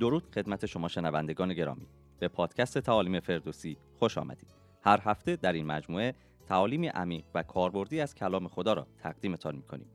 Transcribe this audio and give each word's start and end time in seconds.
درود 0.00 0.34
خدمت 0.34 0.66
شما 0.66 0.88
شنوندگان 0.88 1.54
گرامی. 1.54 1.86
به 2.18 2.28
پادکست 2.28 2.78
تعالیم 2.78 3.20
فردوسی 3.20 3.76
خوش 3.98 4.18
آمدید. 4.18 4.54
هر 4.82 5.00
هفته 5.04 5.36
در 5.36 5.52
این 5.52 5.66
مجموعه 5.66 6.14
تعالیم 6.48 6.84
عمیق 6.84 7.24
و 7.34 7.42
کاربردی 7.42 8.00
از 8.00 8.14
کلام 8.14 8.48
خدا 8.48 8.72
را 8.72 8.86
تقدیمتان 9.02 9.56
می‌کنیم. 9.56 9.86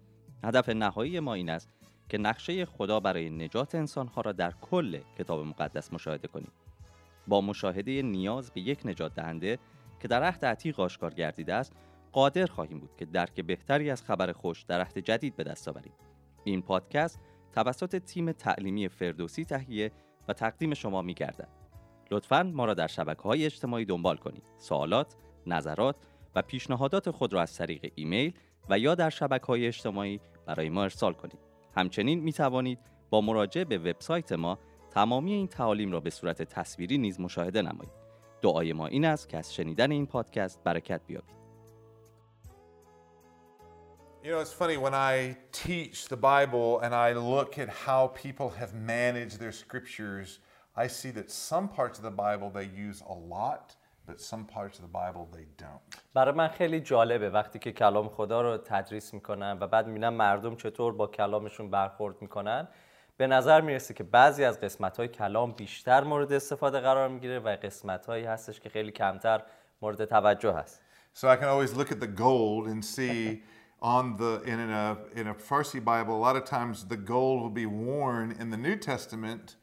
هدف 0.44 0.70
نهایی 0.70 1.20
ما 1.20 1.34
این 1.34 1.50
است 1.50 1.70
که 2.10 2.18
نقشه 2.18 2.66
خدا 2.66 3.00
برای 3.00 3.30
نجات 3.30 3.76
انسانها 3.76 4.22
را 4.22 4.32
در 4.32 4.52
کل 4.62 5.00
کتاب 5.18 5.46
مقدس 5.46 5.94
مشاهده 5.94 6.28
کنیم. 6.28 6.52
با 7.28 7.42
مشاهده 7.42 8.02
نیاز 8.02 8.52
به 8.52 8.62
یک 8.62 8.86
نجات 8.86 9.16
دهنده 9.16 9.60
که 10.00 10.08
در 10.08 10.24
عهد 10.24 10.46
عتیق 10.46 10.80
آشکار 10.80 11.14
گردیده 11.14 11.54
است 11.54 11.74
قادر 12.12 12.46
خواهیم 12.46 12.80
بود 12.80 12.96
که 12.98 13.06
درک 13.06 13.42
بهتری 13.42 13.90
از 13.90 14.04
خبر 14.04 14.32
خوش 14.32 14.64
در 14.64 14.82
عهد 14.82 14.98
جدید 14.98 15.36
به 15.36 15.44
دست 15.44 15.68
آوریم. 15.68 15.94
این 16.44 16.62
پادکست 16.62 17.20
توسط 17.56 17.96
تیم 17.96 18.32
تعلیمی 18.32 18.90
فردوسی 18.90 19.46
تهیه 19.46 19.92
و 20.28 20.34
تقدیم 20.34 20.74
شما 20.74 21.02
می 21.02 21.14
گردد. 21.14 21.50
لطفا 22.12 22.44
ما 22.44 22.66
را 22.66 22.74
در 22.74 22.88
شبکه 22.88 23.22
های 23.22 23.46
اجتماعی 23.46 23.86
دنبال 23.86 24.18
کنید. 24.18 24.44
سوالات، 24.58 25.16
نظرات 25.48 25.98
و 26.36 26.42
پیشنهادات 26.42 27.12
خود 27.12 27.34
را 27.34 27.42
از 27.42 27.58
طریق 27.58 27.92
ایمیل 27.96 28.34
و 28.70 28.80
یا 28.80 28.96
در 28.96 29.10
شبکه 29.10 29.46
های 29.46 29.68
اجتماعی 29.68 30.20
برای 30.46 30.70
ما 30.70 30.84
ارسال 30.84 31.14
کنید. 31.14 31.40
همچنین 31.76 32.20
می 32.20 32.34
توانید 32.34 32.80
با 33.10 33.22
مراجعه 33.22 33.66
به 33.66 33.78
وبسایت 33.78 34.32
ما 34.32 34.60
تمامی 34.92 35.34
این 35.34 35.48
تعالیم 35.48 35.92
را 35.92 36.00
به 36.00 36.10
صورت 36.10 36.42
تصویری 36.42 36.98
نیز 36.98 37.20
مشاهده 37.20 37.62
نمایید. 37.62 37.94
دعای 38.42 38.74
ما 38.74 38.88
این 38.88 39.06
است 39.06 39.30
که 39.30 39.38
از 39.38 39.54
شنیدن 39.54 39.92
این 39.92 40.06
پادکست 40.06 40.64
برکت 40.64 41.02
بیابید. 41.08 41.45
You 44.25 44.31
know, 44.33 44.41
it's 44.41 44.53
funny 44.53 44.77
when 44.77 44.95
I 44.95 45.37
teach 45.51 46.09
the 46.09 46.17
Bible 46.17 46.81
and 46.81 46.95
I 46.95 47.13
look 47.13 47.59
at 47.59 47.69
how 47.87 48.09
people 48.09 48.49
have 48.61 48.75
managed 48.75 49.39
their 49.39 49.53
scriptures, 49.53 50.41
I 50.77 50.89
see 50.89 51.11
that 51.13 51.31
some 51.31 51.69
parts 51.69 51.99
of 51.99 52.05
the 52.05 52.11
Bible 52.11 52.51
they 52.51 52.69
use 52.89 53.03
a 53.09 53.15
lot, 53.15 53.75
but 54.07 54.21
some 54.21 54.45
parts 54.45 54.79
of 54.79 54.83
the 54.83 54.93
Bible 55.03 55.29
they 55.33 55.47
don't. 55.57 56.01
برای 56.15 56.35
من 56.35 56.49
خیلی 56.49 56.81
جالبه 56.81 57.31
وقتی 57.31 57.59
که 57.59 57.73
کلام 57.73 58.09
خدا 58.09 58.43
رو 58.43 58.59
تدریس 58.59 59.15
میکنن 59.15 59.59
و 59.61 59.67
بعد 59.67 59.87
میبینم 59.87 60.15
مردم 60.15 60.57
چطور 60.57 60.93
با 60.93 61.07
کلامشون 61.07 61.71
برخورد 61.71 62.23
میکنن 62.23 62.69
به 63.17 63.27
نظر 63.27 63.61
میرسه 63.61 63.95
که 63.95 64.05
بعضی 64.05 64.45
از 64.45 64.61
قسمت 64.61 64.97
های 64.97 65.09
کلام 65.09 65.53
بیشتر 65.53 66.05
مورد 66.05 66.33
استفاده 66.33 66.81
قرار 66.81 67.09
میگیره 67.09 67.39
و 67.39 67.57
قسمت 67.63 68.07
هایی 68.07 68.25
هستش 68.25 68.61
که 68.61 68.69
خیلی 68.69 68.93
کمتر 68.93 69.43
مورد 69.83 70.05
توجه 70.05 70.53
هست 70.53 70.81
So 71.15 71.29
I 71.29 71.37
can 71.37 71.49
always 71.49 71.75
look 71.75 71.91
at 71.93 72.01
the 72.01 72.13
gold 72.25 72.69
and 72.69 72.85
see 72.85 73.43
on 73.85 74.17
the 74.17 74.43
in 74.43 74.59
a 74.71 74.99
in 75.15 75.27
a 75.29 75.35
Farsi 75.35 75.83
Bible 75.83 76.15
a 76.17 76.23
lot 76.29 76.37
of 76.37 76.45
times 76.45 76.85
the 76.85 76.97
gold 76.97 77.41
will 77.43 77.51
be 77.51 77.67
worn 77.67 78.33
in 78.41 78.51
the 78.51 78.57
New 78.57 78.77
Testament, 78.77 79.57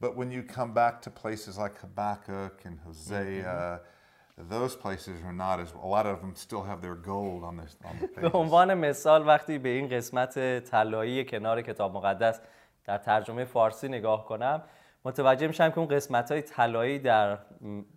but 0.00 0.16
when 0.16 0.30
you 0.30 0.42
come 0.42 0.72
back 0.74 1.00
to 1.02 1.10
places 1.10 1.56
like 1.56 1.78
Habakkuk 1.80 2.56
and 2.64 2.78
Hosea, 2.86 3.80
those 4.36 4.74
places 4.76 5.22
are 5.24 5.32
not 5.32 5.60
as 5.60 5.72
a 5.72 5.86
lot 5.86 6.06
of 6.06 6.20
them 6.20 6.34
still 6.34 6.62
have 6.62 6.80
their 6.82 6.94
gold 6.94 7.44
on 7.44 7.56
the 7.56 7.66
on 7.88 7.94
the 8.00 8.06
به 8.06 8.20
pages. 8.22 8.34
عنوان 8.34 8.74
مثال 8.74 9.26
وقتی 9.26 9.58
به 9.58 9.68
این 9.68 9.88
قسمت 9.88 10.58
طلایی 10.64 11.24
کنار 11.24 11.62
کتاب 11.62 11.96
مقدس 11.96 12.40
در 12.84 12.98
ترجمه 12.98 13.44
فارسی 13.44 13.88
نگاه 13.88 14.26
کنم 14.26 14.62
متوجه 15.07 15.47
میشم 15.47 15.69
که 15.69 15.77
اون 15.77 15.87
قسمت 15.87 16.31
های 16.31 16.41
طلایی 16.41 16.99
در 16.99 17.37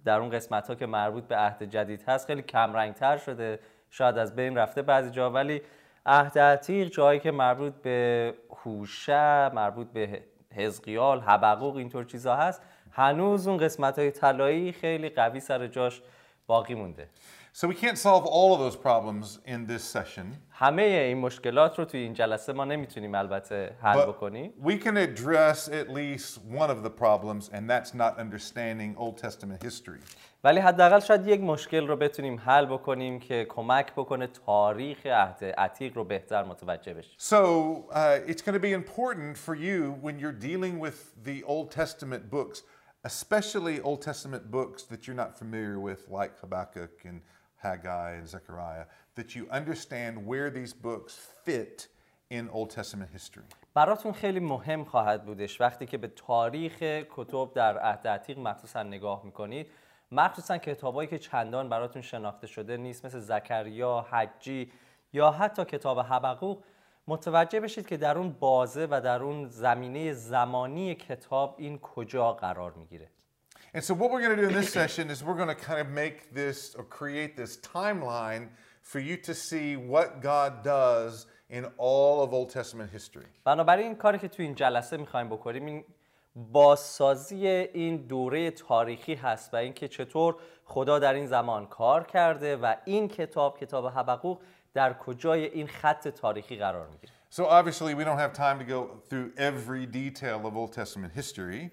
در 0.04 0.20
اون 0.20 0.30
قسمت 0.30 0.68
ها 0.68 0.74
که 0.74 0.86
مربوط 0.86 1.24
به 1.24 1.36
عهد 1.36 1.62
جدید 1.62 2.02
هست 2.08 2.26
خیلی 2.26 2.42
کم 2.42 2.72
رنگ 2.72 2.94
تر 2.94 3.16
شده. 3.16 3.60
شاید 3.90 4.18
از 4.18 4.36
بین 4.36 4.58
رفته 4.58 4.82
بعضی 4.82 5.10
جا 5.10 5.30
ولی 5.30 5.62
عهد 6.06 6.38
عتیق 6.38 6.88
جایی 6.88 7.20
که 7.20 7.30
مربوط 7.30 7.72
به 7.72 8.34
هوشه 8.64 9.48
مربوط 9.48 9.86
به 9.92 10.22
حزقیال 10.54 11.20
حبقوق 11.20 11.76
اینطور 11.76 12.04
چیزا 12.04 12.36
هست 12.36 12.62
هنوز 12.92 13.48
اون 13.48 13.56
قسمت 13.56 13.98
های 13.98 14.10
طلایی 14.10 14.72
خیلی 14.72 15.08
قوی 15.08 15.40
سر 15.40 15.66
جاش 15.66 16.02
باقی 16.46 16.74
مونده. 16.74 17.08
So 17.52 17.66
we 17.66 17.74
can't 17.74 17.98
solve 17.98 18.24
all 18.26 18.54
of 18.54 18.60
those 18.60 18.76
problems 18.76 19.40
in 19.46 19.66
this 19.66 19.82
session, 19.82 20.26
همه 20.59 20.81
این 20.81 21.17
مشکلات 21.17 21.79
رو 21.79 21.85
توی 21.85 21.99
این 21.99 22.13
جلسه 22.13 22.53
ما 22.53 22.65
نمیتونیم 22.65 23.15
البته 23.15 23.75
حل 23.81 24.05
بکنیم 24.05 24.53
but 24.57 24.65
we 24.65 24.77
can 24.77 24.97
address 24.97 25.67
at 25.67 25.89
least 25.89 26.39
one 26.61 26.69
of 26.69 26.83
the 26.83 26.89
problems, 26.89 27.49
and 27.53 27.69
that's 27.69 27.93
not 27.93 28.19
understanding 28.19 28.95
Old 28.97 29.17
Testament 29.17 29.63
history. 29.63 29.99
ولی 30.43 30.59
حداقل 30.59 30.99
شاید 30.99 31.27
یک 31.27 31.41
مشکل 31.41 31.87
رو 31.87 31.95
بتونیم 31.95 32.39
حل 32.45 32.65
بکنیم 32.65 33.19
که 33.19 33.45
کمک 33.49 33.93
بکنه 33.93 34.27
تاریخ 34.27 35.05
عهد 35.05 35.43
عتیق 35.43 35.95
رو 35.95 36.03
بهتر 36.03 36.43
متوجه 36.43 36.93
بشیم 36.93 37.15
So 37.17 37.35
uh, 37.91 38.19
it's 38.27 38.41
going 38.41 38.53
to 38.53 38.65
be 38.67 38.73
important 38.73 39.37
for 39.37 39.55
you 39.55 39.97
when 40.01 40.19
you're 40.19 40.39
dealing 40.49 40.79
with 40.79 40.97
the 41.23 41.43
Old 41.43 41.71
Testament 41.71 42.29
books, 42.29 42.63
especially 43.03 43.81
Old 43.81 44.01
Testament 44.01 44.51
books 44.51 44.83
that 44.83 44.99
you're 45.05 45.21
not 45.23 45.37
familiar 45.37 45.79
with, 45.79 46.01
like 46.09 46.33
Habakkuk 46.41 46.95
and 47.09 47.21
Haggai 47.65 48.11
and 48.19 48.27
Zechariah, 48.27 48.85
That 49.20 49.30
you 49.36 49.44
understand 49.60 50.12
where 50.30 50.48
these 50.58 50.72
books 50.86 51.12
fit 51.44 51.76
in 52.36 52.48
Old 52.56 52.70
Testament 52.70 53.10
history. 53.12 53.44
براتون 53.74 54.12
خیلی 54.12 54.40
مهم 54.40 54.84
خواهد 54.84 55.24
بودش 55.24 55.60
وقتی 55.60 55.86
که 55.86 55.98
به 55.98 56.08
تاریخ 56.08 56.82
کتب 57.10 57.52
در 57.54 57.78
عهد 57.78 58.08
عتیق 58.08 58.38
مخصوصا 58.38 58.82
نگاه 58.82 59.24
می‌کنید 59.24 59.66
مخصوصا 60.12 60.58
کتابایی 60.58 61.08
که 61.08 61.18
چندان 61.18 61.68
براتون 61.68 62.02
شناخته 62.02 62.46
شده 62.46 62.76
نیست 62.76 63.04
مثل 63.04 63.18
زکریا، 63.18 64.06
حجی 64.10 64.72
یا 65.12 65.30
حتی 65.30 65.64
کتاب 65.64 65.98
حبقوق 65.98 66.62
متوجه 67.06 67.60
بشید 67.60 67.86
که 67.86 67.96
در 67.96 68.18
اون 68.18 68.32
بازه 68.32 68.86
و 68.90 69.00
در 69.04 69.22
اون 69.22 69.48
زمینه 69.48 70.12
زمانی 70.12 70.94
کتاب 70.94 71.54
این 71.58 71.78
کجا 71.78 72.32
قرار 72.32 72.72
می‌گیره 72.72 73.08
And 73.74 73.84
so, 73.84 73.94
what 73.94 74.10
we're 74.10 74.20
going 74.20 74.34
to 74.34 74.42
do 74.42 74.48
in 74.48 74.54
this 74.54 74.72
session 74.72 75.10
is 75.10 75.22
we're 75.22 75.40
going 75.42 75.54
to 75.56 75.62
kind 75.68 75.80
of 75.84 75.88
make 76.04 76.34
this 76.34 76.74
or 76.78 76.82
create 76.98 77.36
this 77.36 77.52
timeline 77.74 78.48
for 78.82 79.00
you 79.00 79.16
to 79.16 79.34
see 79.34 79.76
what 79.76 80.20
God 80.22 80.62
does 80.64 81.26
in 81.50 81.64
all 81.78 82.22
of 82.22 82.32
Old 82.32 82.50
Testament 82.50 82.90
history. 82.90 83.26
بنابراین 83.44 83.86
این 83.86 83.96
کاری 83.96 84.18
که 84.18 84.28
تو 84.28 84.42
این 84.42 84.54
جلسه 84.54 84.96
می‌خوایم 84.96 85.28
بکنیم 85.28 85.66
این 85.66 85.84
بازسازی 86.36 87.46
این 87.46 87.96
دوره 87.96 88.50
تاریخی 88.50 89.14
هست 89.14 89.54
و 89.54 89.56
اینکه 89.56 89.88
چطور 89.88 90.36
خدا 90.64 90.98
در 90.98 91.14
این 91.14 91.26
زمان 91.26 91.66
کار 91.66 92.04
کرده 92.04 92.56
و 92.56 92.74
این 92.84 93.08
کتاب 93.08 93.58
کتاب 93.58 93.86
حبقوق 93.86 94.40
در 94.74 94.92
کجای 94.92 95.44
این 95.44 95.66
خط 95.66 96.08
تاریخی 96.08 96.56
قرار 96.56 96.88
می‌گیره. 96.88 97.12
So 97.32 97.42
obviously, 97.42 97.94
we 97.94 98.04
don't 98.04 98.18
have 98.18 98.32
time 98.32 98.58
to 98.58 98.64
go 98.64 98.80
through 99.08 99.28
every 99.38 99.86
detail 99.86 100.38
of 100.48 100.56
Old 100.56 100.72
Testament 100.72 101.12
history, 101.20 101.70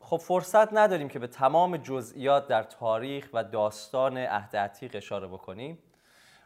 خب 0.00 0.16
فرصت 0.16 0.72
نداریم 0.72 1.08
که 1.08 1.18
به 1.18 1.26
تمام 1.26 1.76
جزئیات 1.76 2.48
در 2.48 2.62
تاریخ 2.62 3.28
و 3.32 3.44
داستان 3.44 4.18
عهد 4.18 4.56
عتیق 4.56 4.96
اشاره 4.96 5.26
بکنیم. 5.26 5.78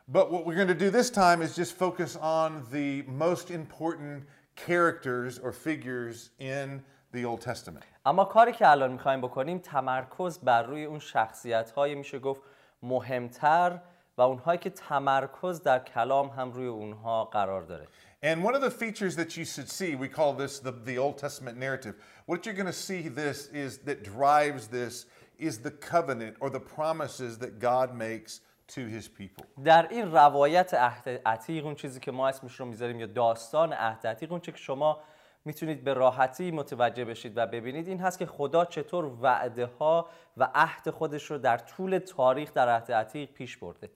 but 0.09 0.31
what 0.31 0.45
we're 0.45 0.55
going 0.55 0.67
to 0.67 0.73
do 0.73 0.89
this 0.89 1.09
time 1.09 1.41
is 1.41 1.55
just 1.55 1.73
focus 1.73 2.15
on 2.15 2.65
the 2.71 3.01
most 3.03 3.49
important 3.49 4.23
characters 4.55 5.39
or 5.39 5.51
figures 5.51 6.29
in 6.39 6.83
the 7.11 7.25
Old 7.25 7.41
Testament. 7.41 7.85
اما 8.05 8.25
کاری 8.25 8.51
که 8.51 8.67
الان 8.67 8.91
میخوایم 8.91 9.21
بکنیم 9.21 9.59
تمرکز 9.59 10.39
بر 10.39 10.63
روی 10.63 10.85
اون 10.85 10.99
شخصیت 10.99 11.71
های 11.71 11.95
میشه 11.95 12.19
گفت 12.19 12.41
مهمتر 12.83 13.79
و 14.17 14.21
اونهایی 14.21 14.59
که 14.59 14.69
تمرکز 14.69 15.61
در 15.61 15.79
کلام 15.79 16.27
هم 16.27 16.51
روی 16.51 16.67
اونها 16.67 17.25
قرار 17.25 17.61
داره 17.61 17.87
And 18.23 18.43
one 18.43 18.55
of 18.55 18.61
the 18.61 18.71
features 18.71 19.15
that 19.17 19.37
you 19.37 19.45
should 19.45 19.69
see, 19.69 19.93
we 19.95 20.07
call 20.07 20.33
this 20.33 20.57
the, 20.57 20.71
the 20.71 20.97
Old 20.97 21.17
Testament 21.17 21.57
narrative. 21.59 21.95
What 22.25 22.43
you're 22.43 22.55
going 22.55 22.65
to 22.65 22.81
see 22.89 23.07
this 23.07 23.47
is 23.65 23.79
that 23.79 24.03
drives 24.03 24.67
this 24.67 25.05
is 25.37 25.59
the 25.59 25.69
covenant 25.69 26.35
or 26.39 26.49
the 26.49 26.59
promises 26.59 27.37
that 27.39 27.59
God 27.59 27.95
makes 27.95 28.41
to 28.70 28.80
his 28.80 29.08
people. 29.20 29.64
در 29.64 29.88
این 29.90 30.12
روایت 30.12 30.74
عهد 30.74 31.08
عتیق 31.26 31.64
اون 31.64 31.74
چیزی 31.74 32.00
که 32.00 32.12
ما 32.12 32.28
اسمش 32.28 32.60
رو 32.60 32.66
می‌ذاریم 32.66 33.00
یا 33.00 33.06
داستان 33.06 33.72
عهد 33.72 34.06
عتیق 34.06 34.32
اون 34.32 34.40
چیزی 34.40 34.52
که 34.52 34.58
شما 34.58 35.00
می‌تونید 35.44 35.84
به 35.84 35.94
راحتی 35.94 36.50
متوجه 36.50 37.04
بشید 37.04 37.32
و 37.36 37.46
ببینید 37.46 37.88
این 37.88 38.00
هست 38.00 38.18
که 38.18 38.26
خدا 38.26 38.64
چطور 38.64 39.04
وعده 39.04 39.66
ها 39.66 40.08
و 40.36 40.48
عهد 40.54 40.90
خودش 40.90 41.30
رو 41.30 41.38
در 41.38 41.58
طول 41.58 41.98
تاریخ 41.98 42.52
در 42.52 42.68
عهد 42.68 42.92
عتیق 42.92 43.32
پیش 43.32 43.56
برده 43.56 43.90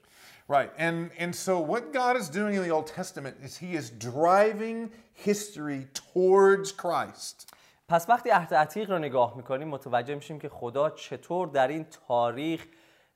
Right. 0.48 0.70
And 0.78 1.10
and 1.24 1.34
so 1.34 1.58
what 1.58 1.84
God 2.00 2.14
is 2.16 2.28
doing 2.28 2.54
in 2.58 2.62
the 2.62 2.72
Old 2.78 2.86
Testament 2.86 3.34
is 3.46 3.56
he 3.56 3.70
is 3.80 3.86
driving 4.10 4.90
history 5.26 5.82
towards 5.94 6.72
Christ. 6.72 7.54
پس 7.88 8.08
وقتی 8.08 8.30
عهد 8.30 8.54
عتیق 8.54 8.90
رو 8.90 8.98
نگاه 8.98 9.36
می‌کنیم 9.36 9.68
متوجه 9.68 10.14
میشیم 10.14 10.38
که 10.38 10.48
خدا 10.48 10.90
چطور 10.90 11.48
در 11.48 11.68
این 11.68 11.86
تاریخ 12.08 12.66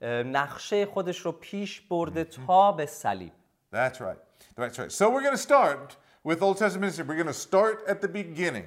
نقشه 0.02 0.86
خودش 0.86 1.20
رو 1.20 1.32
پیش 1.32 1.82
برده 1.82 2.24
تا 2.24 2.72
به 2.72 2.86
صلیب 2.86 3.32
That's 3.74 4.00
right. 4.00 4.20
That's 4.58 4.78
right. 4.80 4.92
So 4.92 5.10
we're 5.10 5.24
going 5.28 5.38
to 5.42 5.46
start 5.52 5.98
with 6.24 6.42
Old 6.44 6.58
Testament 6.58 6.86
history. 6.92 7.06
We're 7.08 7.24
going 7.24 7.36
to 7.40 7.42
start 7.50 7.78
at 7.88 8.02
the 8.02 8.08
beginning. 8.08 8.66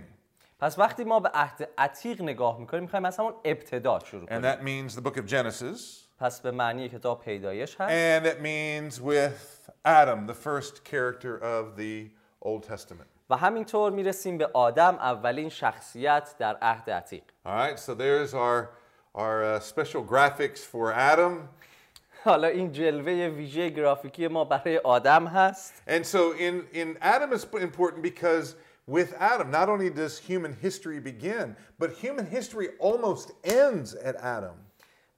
پس 0.58 0.78
وقتی 0.78 1.04
ما 1.04 1.20
به 1.20 1.28
عهد 1.34 1.68
عتیق 1.78 2.22
نگاه 2.22 2.60
میکنیم 2.60 2.82
میخوایم 2.82 3.04
از 3.04 3.16
همون 3.16 3.34
ابتدا 3.44 3.98
شروع 3.98 4.24
And 4.26 4.28
کنیم 4.28 4.42
that 4.42 4.58
means 4.62 4.94
the 4.96 5.02
book 5.02 5.16
of 5.16 5.26
Genesis. 5.30 5.80
پس 6.18 6.40
به 6.40 6.50
معنی 6.50 6.88
کتاب 6.88 7.20
پیدایش 7.20 7.76
هست 7.80 8.22
And 8.22 8.26
it 8.26 8.40
means 8.40 9.00
with 9.00 9.70
Adam, 9.84 10.26
the 10.26 10.34
first 10.46 10.84
character 10.84 11.36
of 11.42 11.76
the 11.76 12.10
Old 12.48 12.62
Testament. 12.62 13.06
و 13.30 13.36
همینطور 13.36 13.92
میرسیم 13.92 14.38
به 14.38 14.50
آدم 14.54 14.94
اولین 14.94 15.48
شخصیت 15.48 16.34
در 16.38 16.56
عهد 16.62 16.90
عتیق 16.90 17.22
All 17.46 17.48
right, 17.50 17.78
so 17.78 17.92
there's 17.94 18.34
our, 18.34 18.68
our 19.15 19.43
uh, 19.43 19.59
special 19.59 20.03
graphics 20.03 20.59
for 20.59 20.91
Adam. 20.93 21.49
حالا 22.23 22.47
این 22.47 22.71
جلوه 22.71 23.27
ویژه 23.35 23.69
گرافیکی 23.69 24.27
ما 24.27 24.45
برای 24.45 24.77
آدم 24.77 25.27
هست 25.27 25.83
And 25.87 26.05
so 26.05 26.33
in, 26.33 26.63
in 26.73 26.97
Adam 27.01 27.33
is 27.33 27.45
important 27.61 28.03
because 28.03 28.55
with 28.87 29.13
Adam, 29.19 29.51
not 29.51 29.69
only 29.69 29.89
does 29.89 30.19
human 30.19 30.53
history 30.53 30.99
begin, 30.99 31.55
but 31.79 31.91
human 31.91 32.25
history 32.25 32.67
almost 32.79 33.31
ends 33.43 33.95
at 33.95 34.15
Adam. 34.15 34.55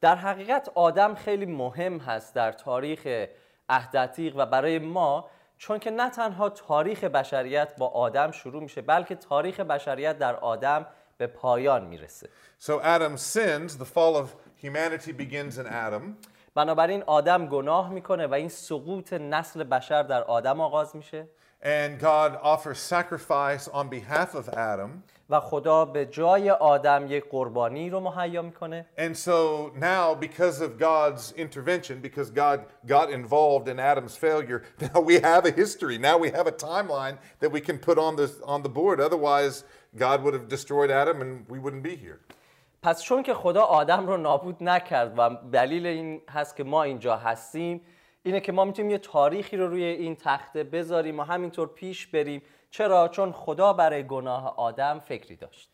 در 0.02 0.16
حقیقت 0.16 0.70
آدم 0.76 1.16
خیلی 1.16 1.46
مهم 1.46 1.98
هست 1.98 2.36
در 2.36 2.52
تاریخ 2.52 3.28
عهد 3.70 4.20
و 4.36 4.46
برای 4.46 4.80
ما 4.80 5.30
چون 5.58 5.80
که 5.80 5.92
نه 5.92 6.10
تنها 6.10 6.50
تاریخ 6.50 7.04
بشریت 7.04 7.76
با 7.78 7.88
آدم 7.88 8.32
شروع 8.32 8.64
میشه 8.64 8.82
بلکه 8.82 9.16
تاریخ 9.16 9.60
بشریت 9.60 10.18
در 10.18 10.36
آدم 10.36 10.86
به 11.18 11.28
پایان 11.28 11.86
می‌رسه 11.86 12.30
So 12.60 12.80
Adam 12.82 13.18
sins, 13.18 13.78
the 13.78 13.86
fall 13.86 14.16
of 14.16 14.28
humanity 14.64 15.12
begins 15.12 15.58
in 15.58 15.68
Adam. 15.68 16.18
بنابراین 16.56 17.04
آدم 17.04 17.48
گناه 17.48 17.90
می‌کنه 17.90 18.28
و 18.28 18.34
این 18.34 18.50
سقوط 18.50 19.14
نسل 19.14 19.64
بشر 19.64 20.04
در 20.04 20.24
آدم 20.24 20.62
آغاز 20.62 20.96
میشه 20.96 21.28
And 21.63 21.99
God 21.99 22.39
offers 22.43 22.79
sacrifice 22.79 23.67
on 23.69 23.89
behalf 23.89 24.35
of 24.35 24.49
Adam. 24.49 25.03
و 25.31 25.41
خدا 25.41 25.85
به 25.85 26.07
جای 26.07 26.51
آدم 26.51 27.07
یک 27.09 27.25
قربانی 27.31 27.91
رو 27.91 28.01
مهیا 28.01 28.43
میکنه 28.43 28.87
And 28.97 29.17
so 29.17 29.71
now, 29.75 30.15
because 30.15 30.61
of 30.61 30.79
God's 30.79 31.33
intervention, 31.37 32.01
because 32.01 32.31
God 32.31 32.61
got 32.87 33.11
involved 33.11 33.69
in 33.69 33.79
Adam's 33.79 34.17
failure, 34.17 34.63
now 34.81 35.01
we 35.01 35.21
have 35.21 35.45
a 35.45 35.51
history. 35.51 35.99
Now 35.99 36.17
we 36.17 36.31
have 36.31 36.47
a 36.47 36.53
timeline 36.53 37.19
that 37.41 37.53
we 37.53 37.61
can 37.61 37.79
put 37.79 37.99
on 37.99 38.17
the, 38.17 38.29
on 38.45 38.63
the 38.63 38.69
board. 38.69 39.01
Otherwise, 39.01 39.65
God 39.97 40.23
would 40.23 40.35
have 40.35 40.49
destroyed 40.49 40.91
Adam 40.91 41.21
and 41.21 41.47
we 41.49 41.59
wouldn't 41.59 41.83
be 41.83 41.97
here. 41.97 42.21
پس 42.83 43.03
چون 43.03 43.23
که 43.23 43.35
خدا 43.35 43.63
آدم 43.63 44.07
رو 44.07 44.17
نابود 44.17 44.57
نکرد 44.61 45.19
و 45.19 45.31
دلیل 45.53 45.87
این 45.87 46.23
هست 46.31 46.57
که 46.57 46.65
ما 46.65 46.83
اینجا 46.83 47.17
هستیم 47.17 47.81
اینه 48.24 48.40
که 48.40 48.52
ما 48.52 48.66
می‌تونیم 48.66 48.92
یه 48.92 48.98
تاریخی 48.98 49.58
رو 49.58 49.68
روی 49.68 49.84
این 49.84 50.16
تخته 50.16 50.64
بذاریم 50.64 51.20
و 51.20 51.24
همینطور 51.24 51.68
پیش 51.68 52.08
بریم. 52.08 52.42
چرا؟ 52.72 53.08
چون 53.08 53.32
خدا 53.32 53.74
برای 53.74 54.08
گناه 54.08 54.58
آدم 54.58 55.00
فکری 55.00 55.36
داشت. 55.36 55.70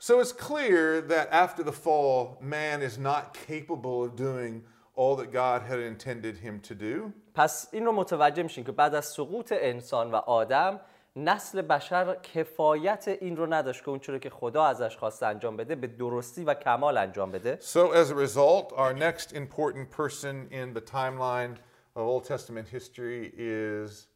So 0.00 0.20
it's 0.20 0.32
clear 0.32 1.00
that 1.00 1.28
after 1.30 1.62
the 1.62 1.76
fall, 1.84 2.36
man 2.40 2.82
is 2.82 2.98
not 2.98 3.22
capable 3.48 3.96
of 4.04 4.16
doing 4.16 4.64
all 4.96 5.14
that 5.20 5.30
God 5.32 5.62
had 5.70 5.78
intended 5.78 6.36
him 6.36 6.60
to 6.68 6.74
do. 6.74 7.12
پس 7.34 7.68
این 7.72 7.86
رو 7.86 7.92
متوجه 7.92 8.42
میشین 8.42 8.64
که 8.64 8.72
بعد 8.72 8.94
از 8.94 9.04
سقوط 9.04 9.52
انسان 9.56 10.10
و 10.10 10.16
آدم 10.16 10.80
نسل 11.16 11.62
بشر 11.62 12.14
کفایت 12.14 13.08
این 13.20 13.36
رو 13.36 13.54
نداشت 13.54 13.84
که 13.84 13.88
اون 13.88 13.98
چرا 13.98 14.18
که 14.18 14.30
خدا 14.30 14.64
ازش 14.64 14.96
خواسته 14.96 15.26
انجام 15.26 15.56
بده 15.56 15.74
به 15.74 15.86
درستی 15.86 16.44
و 16.44 16.54
کمال 16.54 16.98
انجام 16.98 17.30
بده. 17.30 17.58
So, 17.60 17.92
as 17.92 18.10
a 18.10 18.14
result, 18.14 18.72
our 18.72 18.94
next 18.94 19.32
important 19.32 19.90
person 19.90 20.48
in 20.50 20.74
the 20.74 20.80
timeline 20.80 21.58
of 21.94 22.06
Old 22.06 22.24
Testament 22.24 22.68
history 22.68 23.32
is 23.36 24.06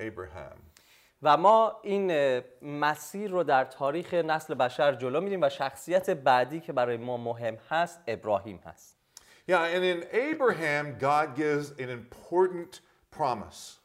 Abraham. 0.00 0.58
و 1.22 1.36
ما 1.36 1.76
این 1.82 2.40
مسیر 2.62 3.30
رو 3.30 3.42
در 3.44 3.64
تاریخ 3.64 4.14
نسل 4.14 4.54
بشر 4.54 4.94
جلو 4.94 5.20
میریم 5.20 5.42
و 5.42 5.48
شخصیت 5.48 6.10
بعدی 6.10 6.60
که 6.60 6.72
برای 6.72 6.96
ما 6.96 7.16
مهم 7.16 7.56
هست 7.70 8.00
ابراهیم 8.06 8.60
هست 8.64 8.94
Yeah, 9.50 9.62
and 9.74 9.82
in 9.82 10.04
Abraham, 10.12 10.98
God 11.00 11.34
gives 11.34 11.70
an 11.80 11.88
important 11.88 12.80
promise. 13.18 13.78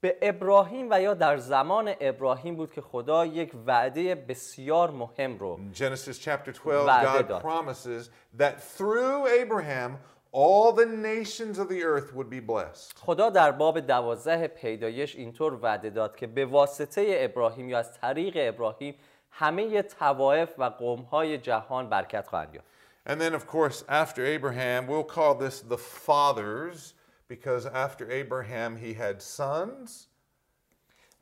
به 0.00 0.16
ابراهیم 0.22 0.88
و 0.90 1.00
یا 1.00 1.14
در 1.14 1.36
زمان 1.36 1.94
ابراهیم 2.00 2.56
بود 2.56 2.72
که 2.72 2.80
خدا 2.80 3.26
یک 3.26 3.52
وعده 3.66 4.14
بسیار 4.14 4.90
مهم 4.90 5.38
رو 5.38 5.58
Genesis 5.74 6.16
chapter 6.24 6.50
12, 6.52 6.84
وعده 6.86 7.18
God 7.18 7.28
داد. 7.28 7.42
promises 7.42 8.10
that 8.38 8.60
through 8.78 9.26
Abraham, 9.42 9.90
all 10.34 10.72
the 10.72 10.84
nations 10.84 11.58
of 11.58 11.68
the 11.68 11.84
earth 11.84 12.12
would 12.12 12.28
be 12.28 12.40
blessed. 12.40 12.98
خدا 12.98 13.30
در 13.30 13.52
باب 13.52 13.80
دوازده 13.80 14.48
پیدایش 14.48 15.16
اینطور 15.16 15.58
وعده 15.62 15.90
داد 15.90 16.16
که 16.16 16.26
به 16.26 16.46
واسطه 16.46 17.04
ابراهیم 17.08 17.68
یا 17.68 17.78
از 17.78 17.92
طریق 17.92 18.34
ابراهیم 18.36 18.94
همه 19.30 19.82
توائف 19.82 20.54
و 20.58 20.64
قومهای 20.64 21.38
جهان 21.38 21.88
برکت 21.88 22.26
خواهند 22.26 22.54
یافت 22.54 22.66
And 23.06 23.20
then, 23.20 23.34
of 23.34 23.46
course, 23.46 23.84
after 23.88 24.24
Abraham, 24.24 24.86
we'll 24.86 25.10
call 25.16 25.34
this 25.34 25.60
the 25.60 25.76
fathers 25.76 26.94
because 27.28 27.66
after 27.66 28.10
Abraham, 28.10 28.76
he 28.76 28.94
had 28.94 29.22
sons. 29.22 30.08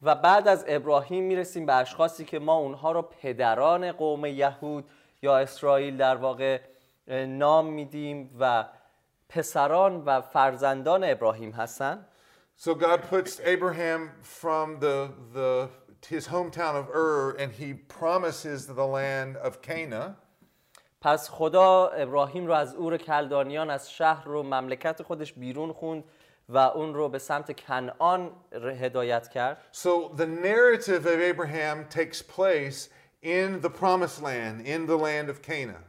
و 0.03 0.15
بعد 0.15 0.49
از 0.49 0.65
ابراهیم 0.69 1.25
می‌رسیم 1.25 1.67
به 1.67 1.75
اشخاصی 1.75 2.25
که 2.25 2.39
ما 2.39 2.55
اونها 2.55 2.93
رو 2.93 3.03
پدران 3.03 3.93
قوم 3.93 4.27
یهود 4.27 4.85
یا 5.23 5.39
اسرائیل 5.39 5.97
در 5.97 6.17
واقع 6.17 6.61
اه، 7.09 7.27
نام 7.27 7.67
میدیم 7.67 8.37
و 8.41 8.65
پسران 9.35 10.03
و 10.07 10.21
فرزندان 10.21 11.05
ابراهیم 11.05 11.51
هستن 11.51 12.07
So 12.57 12.75
God 12.75 13.03
puts 13.11 13.41
Abraham 13.41 14.11
from 14.23 14.79
the, 14.79 15.11
the, 15.35 15.69
his 16.07 16.29
hometown 16.29 16.75
of 16.77 16.87
Ur 16.95 17.35
and 17.39 17.51
he 17.51 17.73
promises 17.73 18.67
the 18.67 18.87
land 18.87 19.37
of 19.37 19.63
Canaan. 19.63 20.17
پس 21.01 21.31
خدا 21.31 21.87
ابراهیم 21.89 22.47
رو 22.47 22.53
از 22.53 22.75
اور 22.75 22.97
کلدانیان 22.97 23.71
از 23.71 23.93
شهر 23.93 24.25
رو 24.25 24.43
مملکت 24.43 25.03
خودش 25.03 25.33
بیرون 25.33 25.73
خوند 25.73 26.05
و 26.49 26.59
اون 26.59 26.95
رو 26.95 27.09
به 27.09 27.19
سمت 27.19 27.61
کنعان 27.61 28.31
هدایت 28.81 29.29
کرد 29.29 29.59
So 29.73 30.15
the 30.17 30.27
narrative 30.27 31.07
of 31.07 31.21
Abraham 31.21 31.87
takes 31.89 32.23
place 32.23 32.89
in 33.23 33.61
the 33.61 33.71
promised 33.71 34.23
land, 34.23 34.67
in 34.67 34.87
the 34.87 34.97
land 34.97 35.29
of 35.31 35.43
Canaan. 35.43 35.85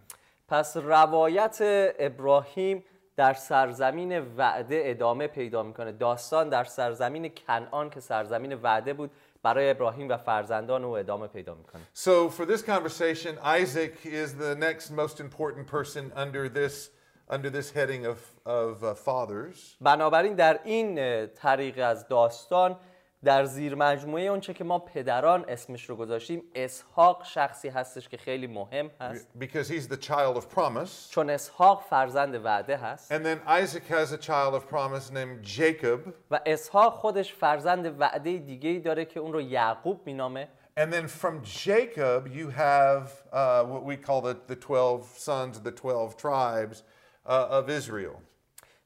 پس 0.47 0.77
روایت 0.77 1.57
ابراهیم 1.99 2.83
در 3.15 3.33
سرزمین 3.33 4.19
وعده 4.37 4.81
ادامه 4.85 5.27
پیدا 5.27 5.63
می‌کنه 5.63 5.91
داستان 5.91 6.49
در 6.49 6.63
سرزمین 6.63 7.31
کنعان 7.47 7.89
که 7.89 7.99
سرزمین 7.99 8.53
وعده 8.53 8.93
بود 8.93 9.11
برای 9.43 9.69
ابراهیم 9.69 10.09
و 10.09 10.17
فرزندان 10.17 10.83
او 10.83 10.97
ادامه 10.97 11.27
پیدا 11.27 11.55
می‌کنه 11.55 11.81
So 11.95 12.29
for 12.29 12.45
this 12.45 12.61
conversation, 12.61 13.37
Isaac 13.61 14.05
is 14.05 14.33
the 14.35 14.55
next 14.55 14.91
most 14.91 15.19
important 15.19 15.67
person 15.67 16.11
under 16.15 16.49
this, 16.49 16.89
under 17.29 17.49
this 17.49 17.71
heading 17.71 18.05
of, 18.05 18.17
of 18.45 18.83
uh, 18.83 18.93
fathers. 18.93 19.77
بنابراین 19.81 20.35
در 20.35 20.59
این 20.63 21.27
طریق 21.27 21.79
از 21.83 22.07
داستان 22.07 22.79
در 23.23 23.45
زیر 23.45 23.75
مجموعه 23.75 24.23
اونچه 24.23 24.53
که 24.53 24.63
ما 24.63 24.79
پدران 24.79 25.45
اسمش 25.47 25.89
رو 25.89 25.95
گذاشتیم 25.95 26.43
اسحاق 26.55 27.25
شخصی 27.25 27.69
هستش 27.69 28.09
که 28.09 28.17
خیلی 28.17 28.47
مهم 28.47 28.91
هست 29.01 29.27
Because 29.39 29.67
he's 29.69 29.87
the 29.87 29.97
child 29.97 30.37
of 30.37 30.55
promise. 30.55 31.09
چون 31.11 31.29
اسحاق 31.29 31.83
فرزند 31.89 32.35
وعده 32.45 32.77
هست 32.77 33.13
And 33.13 33.25
then 33.25 33.39
Isaac 33.63 33.83
has 33.87 34.11
a 34.11 34.17
child 34.17 34.53
of 34.55 34.67
promise 34.69 35.11
named 35.11 35.43
Jacob. 35.57 36.13
و 36.31 36.39
اسحاق 36.45 36.93
خودش 36.93 37.33
فرزند 37.33 37.99
وعده 38.01 38.37
دیگه 38.37 38.69
ای 38.69 38.79
داره 38.79 39.05
که 39.05 39.19
اون 39.19 39.33
رو 39.33 39.41
یعقوب 39.41 40.01
مینامه 40.05 40.47
And 40.79 40.91
then 40.91 41.07
from 41.07 41.35
Jacob, 41.43 42.27
you 42.39 42.49
have 42.49 43.03
uh, 43.31 43.63
what 43.73 43.83
we 43.83 43.95
call 43.95 44.21
the, 44.21 44.35
the 44.47 44.55
12 44.55 45.05
sons 45.17 45.57
of 45.57 45.63
the 45.63 45.71
12 45.71 46.17
tribes 46.17 46.81
uh, 47.27 47.57
of 47.59 47.69
Israel. 47.69 48.15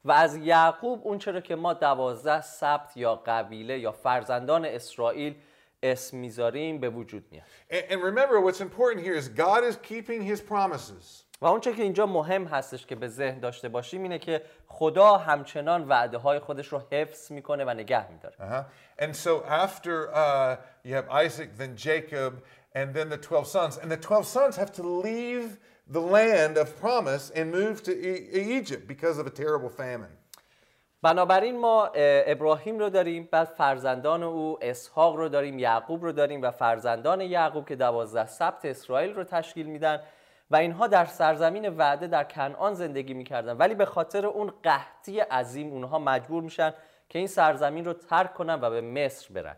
و 0.04 0.12
از 0.12 0.36
یعقوب 0.36 1.00
اون 1.04 1.18
چرا 1.18 1.40
که 1.40 1.56
ما 1.56 1.72
دوازده 1.72 2.40
سبت 2.40 2.96
یا 2.96 3.14
قبیله 3.14 3.78
یا 3.78 3.92
فرزندان 3.92 4.64
اسرائیل 4.64 5.34
اسم 5.82 6.16
می‌ذاریم 6.16 6.80
به 6.80 6.90
وجود 6.90 7.24
میاد 7.30 7.44
And, 7.70 8.02
remember, 8.02 8.40
what's 8.40 8.60
important 8.60 9.06
here 9.06 9.14
is 9.14 9.28
God 9.28 9.64
is 9.64 9.76
keeping 9.76 10.22
his 10.22 10.40
promises. 10.40 11.24
و 11.40 11.46
اون 11.46 11.60
چه 11.60 11.72
که 11.72 11.82
اینجا 11.82 12.06
مهم 12.06 12.44
هستش 12.44 12.86
که 12.86 12.94
به 12.94 13.08
ذهن 13.08 13.40
داشته 13.40 13.68
باشیم 13.68 14.02
اینه 14.02 14.18
که 14.18 14.42
خدا 14.66 15.16
همچنان 15.16 15.88
وعده 15.88 16.18
های 16.18 16.38
خودش 16.38 16.68
رو 16.68 16.82
حفظ 16.92 17.32
می‌کنه 17.32 17.64
و 17.64 17.70
نگه 17.70 18.10
میداره 18.12 18.34
Uh-huh. 18.38 19.02
And 19.04 19.16
so 19.16 19.44
after 19.46 20.14
uh, 20.14 20.56
you 20.84 20.94
have 20.94 21.08
Isaac, 21.24 21.48
then 21.58 21.76
Jacob, 21.76 22.42
and 22.74 22.94
then 22.94 23.08
the 23.08 23.16
12 23.16 23.46
sons. 23.46 23.78
And 23.78 23.90
the 23.90 23.96
12 23.96 24.26
sons 24.26 24.56
have 24.56 24.72
to 24.72 24.82
leave 24.82 25.58
the 25.90 26.00
land 26.00 26.56
of 26.58 26.78
promise 26.80 27.30
and 27.30 27.50
move 27.50 27.82
to 27.82 27.92
e- 27.92 28.56
Egypt 28.58 28.86
because 28.86 29.18
of 29.18 29.26
a 29.26 29.30
terrible 29.30 29.70
famine. 29.70 30.14
بنابراین 31.02 31.60
ما 31.60 31.86
اه، 31.86 32.22
ابراهیم 32.26 32.78
رو 32.78 32.90
داریم 32.90 33.28
بعد 33.32 33.48
فرزندان 33.48 34.22
او 34.22 34.58
اسحاق 34.62 35.16
رو 35.16 35.28
داریم 35.28 35.58
یعقوب 35.58 36.04
رو 36.04 36.12
داریم 36.12 36.42
و 36.42 36.50
فرزندان 36.50 37.20
یعقوب 37.20 37.68
که 37.68 37.76
دوازده 37.76 38.26
سبت 38.26 38.64
اسرائیل 38.64 39.14
رو 39.14 39.24
تشکیل 39.24 39.66
میدن 39.66 40.00
و 40.50 40.56
اینها 40.56 40.86
در 40.86 41.04
سرزمین 41.04 41.68
وعده 41.68 42.06
در 42.06 42.24
کنعان 42.24 42.74
زندگی 42.74 43.14
می‌کردن 43.14 43.56
ولی 43.56 43.74
به 43.74 43.84
خاطر 43.84 44.26
اون 44.26 44.52
قحطی 44.64 45.20
عظیم 45.20 45.72
اونها 45.72 45.98
مجبور 45.98 46.42
میشن 46.42 46.74
که 47.08 47.18
این 47.18 47.28
سرزمین 47.28 47.84
رو 47.84 47.92
ترک 47.92 48.34
کنن 48.34 48.60
و 48.60 48.70
به 48.70 48.80
مصر 48.80 49.34
برن 49.34 49.56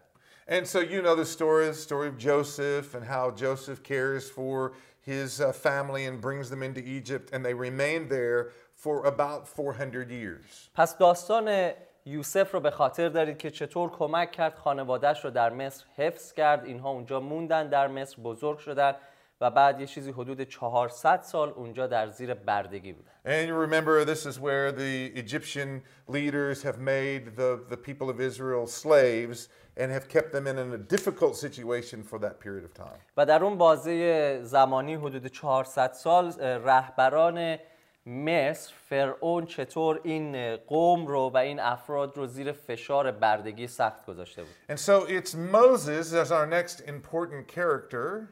And 0.48 0.66
so 0.66 0.80
you 0.80 1.00
know 1.00 1.14
the 1.14 1.24
story, 1.24 1.68
the 1.68 1.74
story 1.74 2.08
of 2.08 2.18
Joseph 2.18 2.96
and 2.96 3.04
how 3.04 3.30
Joseph 3.30 3.84
cares 3.84 4.28
for 4.28 4.72
his 5.00 5.40
uh, 5.40 5.52
family 5.52 6.06
and 6.06 6.20
brings 6.20 6.50
them 6.50 6.62
into 6.62 6.80
Egypt, 6.80 7.30
and 7.32 7.44
they 7.44 7.54
remain 7.54 8.08
there 8.08 8.52
for 8.74 9.06
about 9.06 9.48
400 9.48 10.10
years. 10.10 10.70
پس 10.74 10.98
داستان 10.98 11.72
یوسف 12.04 12.52
رو 12.52 12.60
به 12.60 12.70
خاطر 12.70 13.08
دارید 13.08 13.38
که 13.38 13.50
چطور 13.50 13.90
کمک 13.90 14.32
کرد 14.32 14.54
خانوادهش 14.54 15.24
رو 15.24 15.30
در 15.30 15.50
مصر 15.50 15.84
حفظ 15.96 16.32
کرد 16.32 16.64
اینها 16.64 16.90
اونجا 16.90 17.20
موندن 17.20 17.68
در 17.68 17.88
مصر 17.88 18.22
بزرگ 18.22 18.58
شدن 18.58 18.94
و 19.41 19.51
بعد 19.51 19.79
یه 19.79 19.87
چیزی 19.87 20.11
حدود 20.11 20.41
400 20.41 21.21
سال 21.21 21.49
اونجا 21.49 21.87
در 21.87 22.09
زیر 22.09 22.33
بردگی 22.33 22.93
بودن 22.93 23.11
And 23.25 23.47
you 23.49 23.55
remember, 23.55 24.05
this 24.05 24.25
is 24.25 24.39
where 24.39 24.71
the 24.71 25.11
Egyptian 25.15 25.81
leaders 26.07 26.63
have 26.63 26.79
made 26.79 27.35
the, 27.35 27.59
the 27.69 27.77
people 27.77 28.09
of 28.09 28.21
Israel 28.21 28.67
slaves 28.67 29.49
and 29.77 29.91
have 29.91 30.07
kept 30.07 30.31
them 30.31 30.47
in 30.47 30.57
a 30.57 30.77
difficult 30.77 31.35
situation 31.35 32.03
for 32.03 32.17
that 32.19 32.39
period 32.39 32.63
of 32.63 32.73
time. 32.73 32.99
و 33.17 33.25
در 33.25 33.43
اون 33.43 33.57
بازه 33.57 34.39
زمانی 34.43 34.95
حدود 34.95 35.27
400 35.27 35.91
سال 35.93 36.25
اه، 36.25 36.57
رهبران 36.57 37.57
مصر 38.05 38.73
فرعون 38.89 39.45
چطور 39.45 39.99
این 40.03 40.57
قوم 40.57 41.07
رو 41.07 41.29
و 41.33 41.37
این 41.37 41.59
افراد 41.59 42.17
رو 42.17 42.27
زیر 42.27 42.51
فشار 42.51 43.11
بردگی 43.11 43.67
سخت 43.67 44.05
گذاشته 44.05 44.43
بود 44.43 44.51
And 44.69 44.79
so 44.79 45.05
it's 45.09 45.35
Moses 45.35 46.13
as 46.13 46.31
our 46.31 46.45
next 46.45 46.81
important 46.87 47.47
character. 47.47 48.29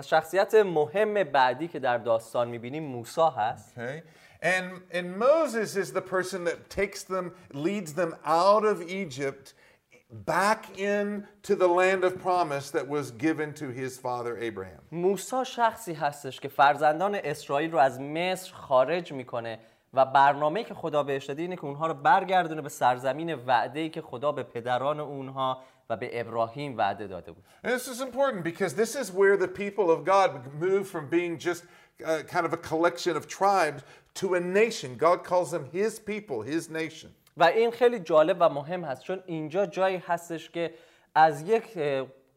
پس 0.00 0.06
شخصیت 0.06 0.54
مهم 0.54 1.24
بعدی 1.24 1.68
که 1.68 1.78
در 1.78 1.98
داستان 1.98 2.48
می‌بینیم 2.48 2.82
موسی 2.82 3.20
هست 3.36 3.74
Okay. 3.76 4.02
And, 4.42 4.96
and 4.96 5.18
Moses 5.18 5.76
is 5.76 5.92
the 5.92 6.00
person 6.00 6.44
that 6.44 6.58
takes 6.70 7.02
them, 7.02 7.26
leads 7.52 7.92
them 7.92 8.14
out 8.24 8.64
of 8.64 8.76
Egypt 9.02 9.46
back 10.10 10.60
into 10.78 11.52
the 11.62 11.70
land 11.80 12.02
of 12.08 12.12
promise 12.28 12.66
that 12.76 12.86
was 12.96 13.06
given 13.26 13.48
to 13.62 13.66
his 13.80 13.98
father 13.98 14.38
Abraham. 14.38 14.80
موسی 14.92 15.44
شخصی 15.44 15.92
هستش 15.92 16.40
که 16.40 16.48
فرزندان 16.48 17.14
اسرائیل 17.14 17.72
رو 17.72 17.78
از 17.78 18.00
مصر 18.00 18.52
خارج 18.52 19.12
می‌کنه 19.12 19.58
و 19.94 20.04
برنامه‌ای 20.04 20.64
که 20.64 20.74
خدا 20.74 21.02
بهش 21.02 21.24
داده 21.24 21.42
اینه 21.42 21.56
که 21.56 21.64
اونها 21.64 21.86
رو 21.86 21.94
برگردونه 21.94 22.62
به 22.62 22.68
سرزمین 22.68 23.34
وعده‌ای 23.34 23.90
که 23.90 24.02
خدا 24.02 24.32
به 24.32 24.42
پدران 24.42 25.00
اونها 25.00 25.62
و 25.90 25.96
به 25.96 26.20
ابراهیم 26.20 26.78
وعده 26.78 27.06
داده 27.06 27.32
بود 27.32 27.44
And 27.64 27.68
this 27.68 27.88
is 27.88 28.00
important 28.00 28.44
because 28.44 28.74
this 28.74 28.94
is 28.94 29.12
where 29.12 29.36
the 29.36 29.48
people 29.48 29.90
of 29.90 30.04
God 30.04 30.30
move 30.60 30.84
from 30.84 31.08
being 31.10 31.38
just 31.38 31.62
uh, 31.64 32.22
kind 32.34 32.46
of 32.46 32.52
a 32.52 32.60
collection 32.70 33.16
of 33.16 33.26
tribes 33.26 33.82
to 34.20 34.34
a 34.34 34.40
nation. 34.40 34.96
God 34.96 35.18
calls 35.24 35.50
them 35.50 35.64
his 35.72 35.98
people, 35.98 36.42
his 36.42 36.70
nation. 36.70 37.10
و 37.36 37.44
این 37.44 37.70
خیلی 37.70 37.98
جالب 37.98 38.36
و 38.40 38.48
مهم 38.48 38.84
هست 38.84 39.02
چون 39.02 39.22
اینجا 39.26 39.66
جایی 39.66 39.96
هستش 39.96 40.50
که 40.50 40.74
از 41.14 41.42
یک 41.42 41.78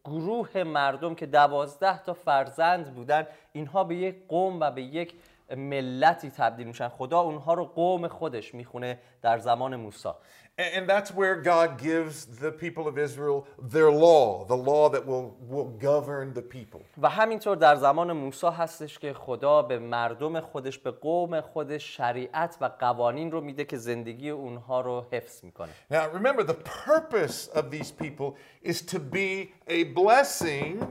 گروه 0.06 0.64
مردم 0.64 1.16
که 1.16 1.26
دوازده 1.26 2.04
تا 2.04 2.14
فرزند 2.14 2.96
بودن 2.96 3.28
اینها 3.52 3.84
به 3.84 3.96
یک 3.96 4.16
قوم 4.28 4.60
و 4.60 4.72
به 4.72 4.82
یک 4.82 5.14
ملتی 5.58 6.30
تبدیل 6.30 6.68
میشن 6.68 6.88
خدا 6.88 7.20
اونها 7.20 7.54
رو 7.54 7.66
قوم 7.66 8.08
خودش 8.08 8.54
می‌خونه 8.54 9.00
در 9.22 9.38
زمان 9.38 9.76
موسی 9.76 10.10
And, 10.59 10.75
and 10.77 10.89
that's 10.89 11.11
where 11.15 11.37
God 11.37 11.79
gives 11.79 12.27
the 12.27 12.51
people 12.51 12.89
of 12.89 12.99
Israel 12.99 13.47
their 13.75 13.91
law, 13.91 14.45
the 14.45 14.57
law 14.57 14.89
that 14.89 15.07
will, 15.07 15.37
will 15.49 15.71
govern 15.89 16.33
the 16.35 16.43
people. 16.43 16.81
و 17.03 17.09
همینطور 17.09 17.57
در 17.57 17.77
زمان 17.77 18.13
موسی 18.13 18.47
هستش 18.47 18.99
که 18.99 19.13
خدا 19.13 19.63
به 19.63 19.79
مردم 19.79 20.41
خودش 20.41 20.79
به 20.79 20.91
قوم 20.91 21.41
خودش 21.41 21.97
شریعت 21.97 22.57
و 22.61 22.71
قوانین 22.81 23.31
رو 23.31 23.41
میده 23.41 23.65
که 23.65 23.77
زندگی 23.77 24.31
اونها 24.31 24.81
رو 24.81 25.05
حفظ 25.13 25.45
میکنه 25.45 25.71
Now, 25.91 26.09
remember, 26.19 26.43
the 26.43 26.59
purpose 26.87 27.49
of 27.55 27.71
these 27.71 27.91
people 27.91 28.37
is 28.63 28.83
to 28.83 28.99
be 28.99 29.53
a 29.69 29.85
blessing 29.85 30.87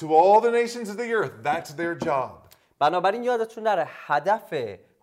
to 0.00 0.14
all 0.14 0.40
the 0.40 0.50
nations 0.50 0.88
of 0.88 0.96
the 0.96 1.12
earth. 1.12 1.32
That's 1.42 1.72
their 1.72 1.94
job. 1.94 2.30
بنابراین 2.78 3.24
یادتون 3.24 3.64
نره 3.64 3.88
هدف 4.06 4.54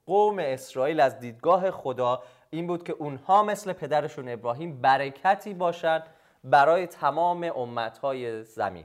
قوم 0.06 0.40
اسرائیل 0.40 1.00
از 1.00 1.20
دیدگاه 1.20 1.72
خدا 1.72 2.24
این 2.55 2.67
بود 2.67 2.85
که 2.85 2.93
اونها 2.93 3.43
مثل 3.43 3.73
پدرشون 3.73 4.29
ابراهیم 4.29 4.81
برکتی 4.81 5.55
باشن 5.55 6.03
برای 6.45 6.87
تمام 6.87 7.45
امتهای 7.57 8.45
زمین 8.45 8.85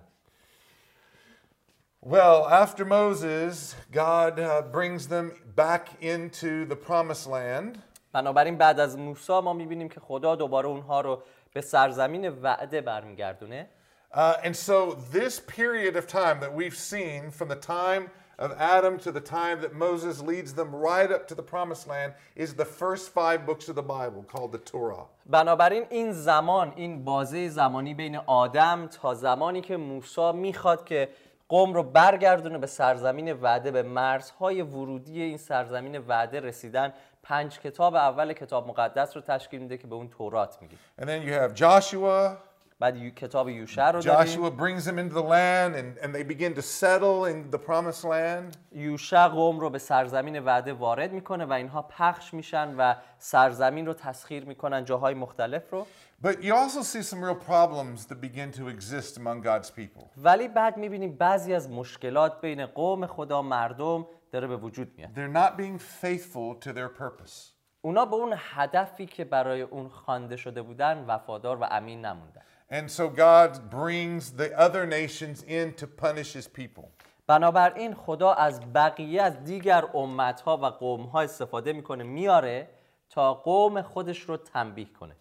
Well, 2.01 2.47
after 2.47 2.85
Moses, 2.85 3.75
God 3.91 4.39
uh, 4.39 4.61
brings 4.77 5.07
them 5.07 5.27
back 5.55 5.83
into 6.01 6.65
the 6.65 6.75
promised 6.75 7.27
land. 7.27 7.77
بنابراین 8.13 8.57
بعد 8.57 8.79
از 8.79 8.97
موسی 8.97 9.39
ما 9.39 9.53
می‌بینیم 9.53 9.89
که 9.89 9.99
خدا 9.99 10.35
دوباره 10.35 10.67
اونها 10.67 11.01
رو 11.01 11.23
به 11.53 11.61
سرزمین 11.61 12.29
وعده 12.29 12.81
برمیگردونه 12.81 13.69
Uh, 14.11 14.35
and 14.43 14.55
so, 14.55 14.97
this 15.11 15.39
period 15.39 15.95
of 15.95 16.07
time 16.07 16.39
that 16.39 16.51
we've 16.51 16.79
seen 16.93 17.29
from 17.29 17.47
the 17.47 17.55
time 17.55 18.09
of 18.39 18.51
Adam 18.57 18.97
to 19.05 19.11
the 19.11 19.19
time 19.19 19.57
that 19.63 19.73
Moses 19.85 20.21
leads 20.21 20.53
them 20.53 20.69
right 20.73 21.11
up 21.15 21.27
to 21.27 21.35
the 21.35 21.43
promised 21.53 21.85
land 21.87 22.13
is 22.35 22.53
the 22.53 22.69
first 22.81 23.05
five 23.19 23.45
books 23.45 23.65
of 23.71 23.75
the 23.75 23.87
Bible 23.97 24.23
called 24.33 24.51
the 24.51 24.71
Torah. 24.71 25.05
بنابراین 25.25 25.85
این 25.89 26.11
زمان 26.11 26.73
این 26.75 27.03
بازه 27.03 27.49
زمانی 27.49 27.93
بین 27.93 28.15
آدم 28.15 28.87
تا 28.87 29.13
زمانی 29.13 29.61
که 29.61 29.77
موسی 29.77 30.31
می‌خواد 30.31 30.85
که 30.85 31.09
قوم 31.49 31.73
رو 31.73 31.83
برگردونه 31.83 32.57
به 32.57 32.67
سرزمین 32.67 33.33
وعده 33.33 33.71
به 33.71 33.83
مرزهای 33.83 34.61
ورودی 34.61 35.21
این 35.21 35.37
سرزمین 35.37 35.97
وعده 35.97 36.39
رسیدن 36.39 36.93
پنج 37.23 37.59
کتاب 37.59 37.95
اول 37.95 38.33
کتاب 38.33 38.67
مقدس 38.67 39.15
رو 39.15 39.21
تشکیل 39.21 39.61
میده 39.61 39.77
که 39.77 39.87
به 39.87 39.95
اون 39.95 40.09
تورات 40.09 40.57
میگه 40.61 40.77
And 41.01 41.05
then 41.05 41.27
you 41.27 41.33
have 41.33 41.53
Joshua. 41.53 42.48
بعد 42.79 42.97
یو- 42.97 43.09
کتاب 43.09 43.49
یوشع 43.49 43.91
رو 43.91 44.01
داریم 44.01 44.33
Joshua 44.49 44.51
brings 44.59 44.83
them 44.85 44.97
into 44.99 45.13
the 45.13 45.23
land 45.23 45.75
and, 45.75 46.05
and 46.05 46.15
they 46.15 46.23
begin 46.23 46.53
to 46.53 46.61
settle 46.61 47.25
in 47.25 47.51
the 47.55 47.59
promised 47.67 48.03
land. 48.03 48.57
یوشع 48.71 49.27
قوم 49.27 49.59
رو 49.59 49.69
به 49.69 49.77
سرزمین 49.79 50.39
وعده 50.39 50.73
وارد 50.73 51.11
می‌کنه 51.13 51.45
و 51.45 51.53
اینها 51.53 51.81
پخش 51.81 52.33
میشن 52.33 52.75
و 52.77 52.95
سرزمین 53.17 53.85
رو 53.85 53.93
تسخیر 53.93 54.45
می‌کنن 54.45 54.85
جاهای 54.85 55.13
مختلف 55.13 55.63
رو 55.71 55.87
But 56.23 56.43
you 56.43 56.53
also 56.53 56.81
see 56.83 57.01
some 57.11 57.21
real 57.23 57.39
problems 57.51 57.99
that 58.09 58.19
begin 58.21 58.51
to 58.59 58.63
exist 58.75 59.17
among 59.17 59.41
God's 59.45 59.69
people. 59.79 60.03
ولی 60.17 60.47
بعد 60.47 60.77
می‌بینیم 60.77 61.15
بعضی 61.17 61.53
از 61.53 61.69
مشکلات 61.69 62.41
بین 62.41 62.65
قوم 62.65 63.05
خدا 63.05 63.41
مردم 63.41 64.07
داره 64.31 64.47
به 64.47 64.57
وجود 64.57 64.91
میاد 64.97 65.09
They're 65.15 65.35
not 65.37 65.57
being 65.61 65.79
faithful 66.03 66.67
to 66.67 66.73
their 66.73 66.99
purpose. 67.01 67.53
اونا 67.81 68.05
به 68.05 68.15
اون 68.15 68.33
هدفی 68.37 69.05
که 69.05 69.25
برای 69.25 69.61
اون 69.61 69.89
خوانده 69.89 70.35
شده 70.37 70.61
بودن 70.61 71.05
وفادار 71.07 71.57
و 71.61 71.67
امین 71.71 72.05
نموندن 72.05 72.41
And 72.71 72.89
so 72.89 73.09
God 73.09 73.71
brings 73.71 74.31
the 74.41 74.49
other 74.65 74.85
nations 74.85 75.43
in 75.47 75.73
to 75.73 75.87
punish 75.87 76.33
his 76.33 76.47
people. 76.47 76.91
بنابراین 77.27 77.93
خدا 77.93 78.33
از 78.33 78.73
بقیه 78.73 79.21
از 79.21 79.43
دیگر 79.43 79.85
امتها 79.93 80.57
و 80.57 80.65
قومها 80.65 81.21
استفاده 81.21 81.73
می‌کنه 81.73 82.03
میاره 82.03 82.69
تا 83.09 83.33
قوم 83.33 83.81
خودش 83.81 84.21
رو 84.21 84.37
تنبیه 84.37 84.87
کنه 84.99 85.15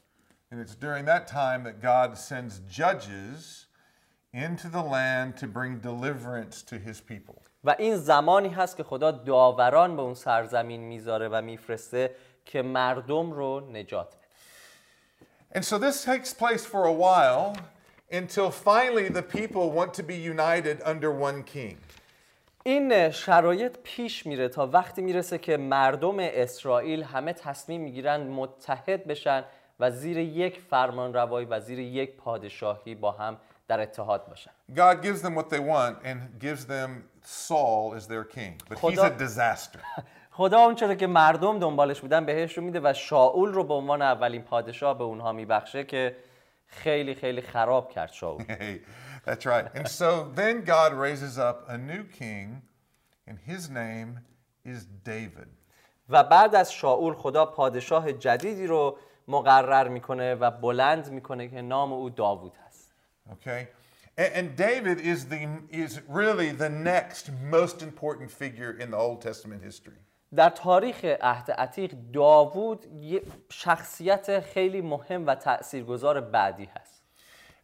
And 0.52 0.56
it's 0.60 0.74
during 0.74 1.04
that 1.04 1.26
time 1.26 1.64
that 1.64 1.80
God 1.82 2.16
sends 2.16 2.60
judges 2.80 3.66
into 4.34 4.68
the 4.68 4.82
land 4.82 5.36
to 5.36 5.46
bring 5.46 5.80
deliverance 5.80 6.62
to 6.62 6.76
his 6.76 7.00
people. 7.00 7.42
و 7.64 7.74
این 7.78 7.96
زمانی 7.96 8.48
هست 8.48 8.76
که 8.76 8.82
خدا 8.82 9.10
داوران 9.10 9.96
به 9.96 10.02
اون 10.02 10.14
سرزمین 10.14 10.80
می‌ذاره 10.80 11.28
و 11.28 11.42
میفرسته 11.42 12.14
که 12.44 12.62
مردم 12.62 13.32
رو 13.32 13.60
نجات 13.60 14.08
بده 14.08 14.27
And 15.55 15.63
so 15.63 15.77
this 15.77 16.03
takes 16.03 16.33
place 16.33 16.65
for 16.65 16.83
a 16.85 16.93
while 16.93 17.55
until 18.11 18.49
finally 18.51 19.07
the 19.09 19.21
people 19.21 19.71
want 19.79 19.93
to 19.99 20.03
be 20.03 20.15
united 20.33 20.77
under 20.85 21.11
one 21.11 21.43
king. 21.43 21.77
این 22.65 23.11
شرایط 23.11 23.77
پیش 23.83 24.25
میره 24.25 24.47
تا 24.49 24.67
وقتی 24.67 25.01
میرسه 25.01 25.37
که 25.37 25.57
مردم 25.57 26.15
اسرائیل 26.19 27.03
همه 27.03 27.33
تصمیم 27.33 27.81
میگیرن 27.81 28.21
متحد 28.27 29.07
بشن 29.07 29.43
و 29.79 29.91
زیر 29.91 30.17
یک 30.17 30.59
فرمان 30.69 31.13
روایی 31.13 31.47
و 31.49 31.59
زیر 31.59 31.79
یک 31.79 32.15
پادشاهی 32.17 32.95
با 32.95 33.11
هم 33.11 33.37
در 33.67 33.79
اتحاد 33.81 34.27
باشن 34.27 34.51
God 34.75 35.01
gives 35.03 35.21
them 35.21 35.35
what 35.35 35.49
they 35.49 35.59
want 35.59 35.95
and 36.05 36.17
gives 36.39 36.65
them 36.65 36.89
Saul 37.23 37.93
as 37.97 38.07
their 38.07 38.23
king. 38.23 38.53
But 38.69 38.77
he's 38.79 38.99
خدا- 38.99 39.05
a 39.05 39.09
disaster. 39.09 39.79
خدا 40.38 40.58
اون 40.58 40.74
چرا 40.74 40.94
که 40.94 41.06
مردم 41.06 41.58
دنبالش 41.58 42.00
بودن 42.00 42.26
بهشون 42.26 42.64
میده 42.64 42.80
و 42.84 42.92
شاول 42.94 43.52
رو 43.52 43.64
به 43.64 43.74
عنوان 43.74 44.02
اولین 44.02 44.42
پادشاه 44.42 44.98
به 44.98 45.04
اونها 45.04 45.32
میبخشه 45.32 45.84
که 45.84 46.16
خیلی 46.66 47.14
خیلی 47.14 47.40
خراب 47.40 47.90
کرد 47.90 48.12
شاول 48.12 48.44
that's 49.26 49.46
right. 49.46 49.66
And 49.74 49.88
so 49.88 50.10
then 50.36 50.64
God 50.64 50.92
raises 51.06 51.38
up 51.38 51.56
a 51.68 51.78
new 51.78 52.04
king, 52.20 52.62
and 53.28 53.36
his 53.50 53.68
name 53.70 54.10
is 54.64 54.86
David. 55.04 55.48
و 56.08 56.24
بعد 56.24 56.54
از 56.54 56.72
شاول 56.72 57.14
خدا 57.14 57.46
پادشاه 57.46 58.12
جدیدی 58.12 58.66
رو 58.66 58.98
مقرر 59.28 59.88
می‌کنه 59.88 60.34
و 60.34 60.50
بلند 60.50 61.10
می‌کنه 61.10 61.48
که 61.48 61.62
نام 61.62 61.92
او 61.92 62.10
داوود 62.10 62.56
هست 62.66 62.94
Okay? 63.32 63.66
And 64.16 64.56
David 64.56 64.98
is 65.00 65.28
the 65.32 65.42
is 65.72 66.00
really 66.08 66.50
the 66.64 66.70
next 66.92 67.24
most 67.50 67.82
important 67.82 68.30
figure 68.30 68.72
in 68.82 68.90
the 68.90 68.96
Old 68.96 69.20
Testament 69.22 69.62
history. 69.64 70.07
در 70.34 70.50
تاریخ 70.50 71.04
عهد 71.04 71.50
عتیق 71.50 71.94
داوود 72.12 72.86
یه 72.86 73.22
شخصیت 73.48 74.40
خیلی 74.40 74.80
مهم 74.80 75.26
و 75.26 75.34
تاثیرگذار 75.34 76.20
بعدی 76.20 76.64
هست 76.64 76.98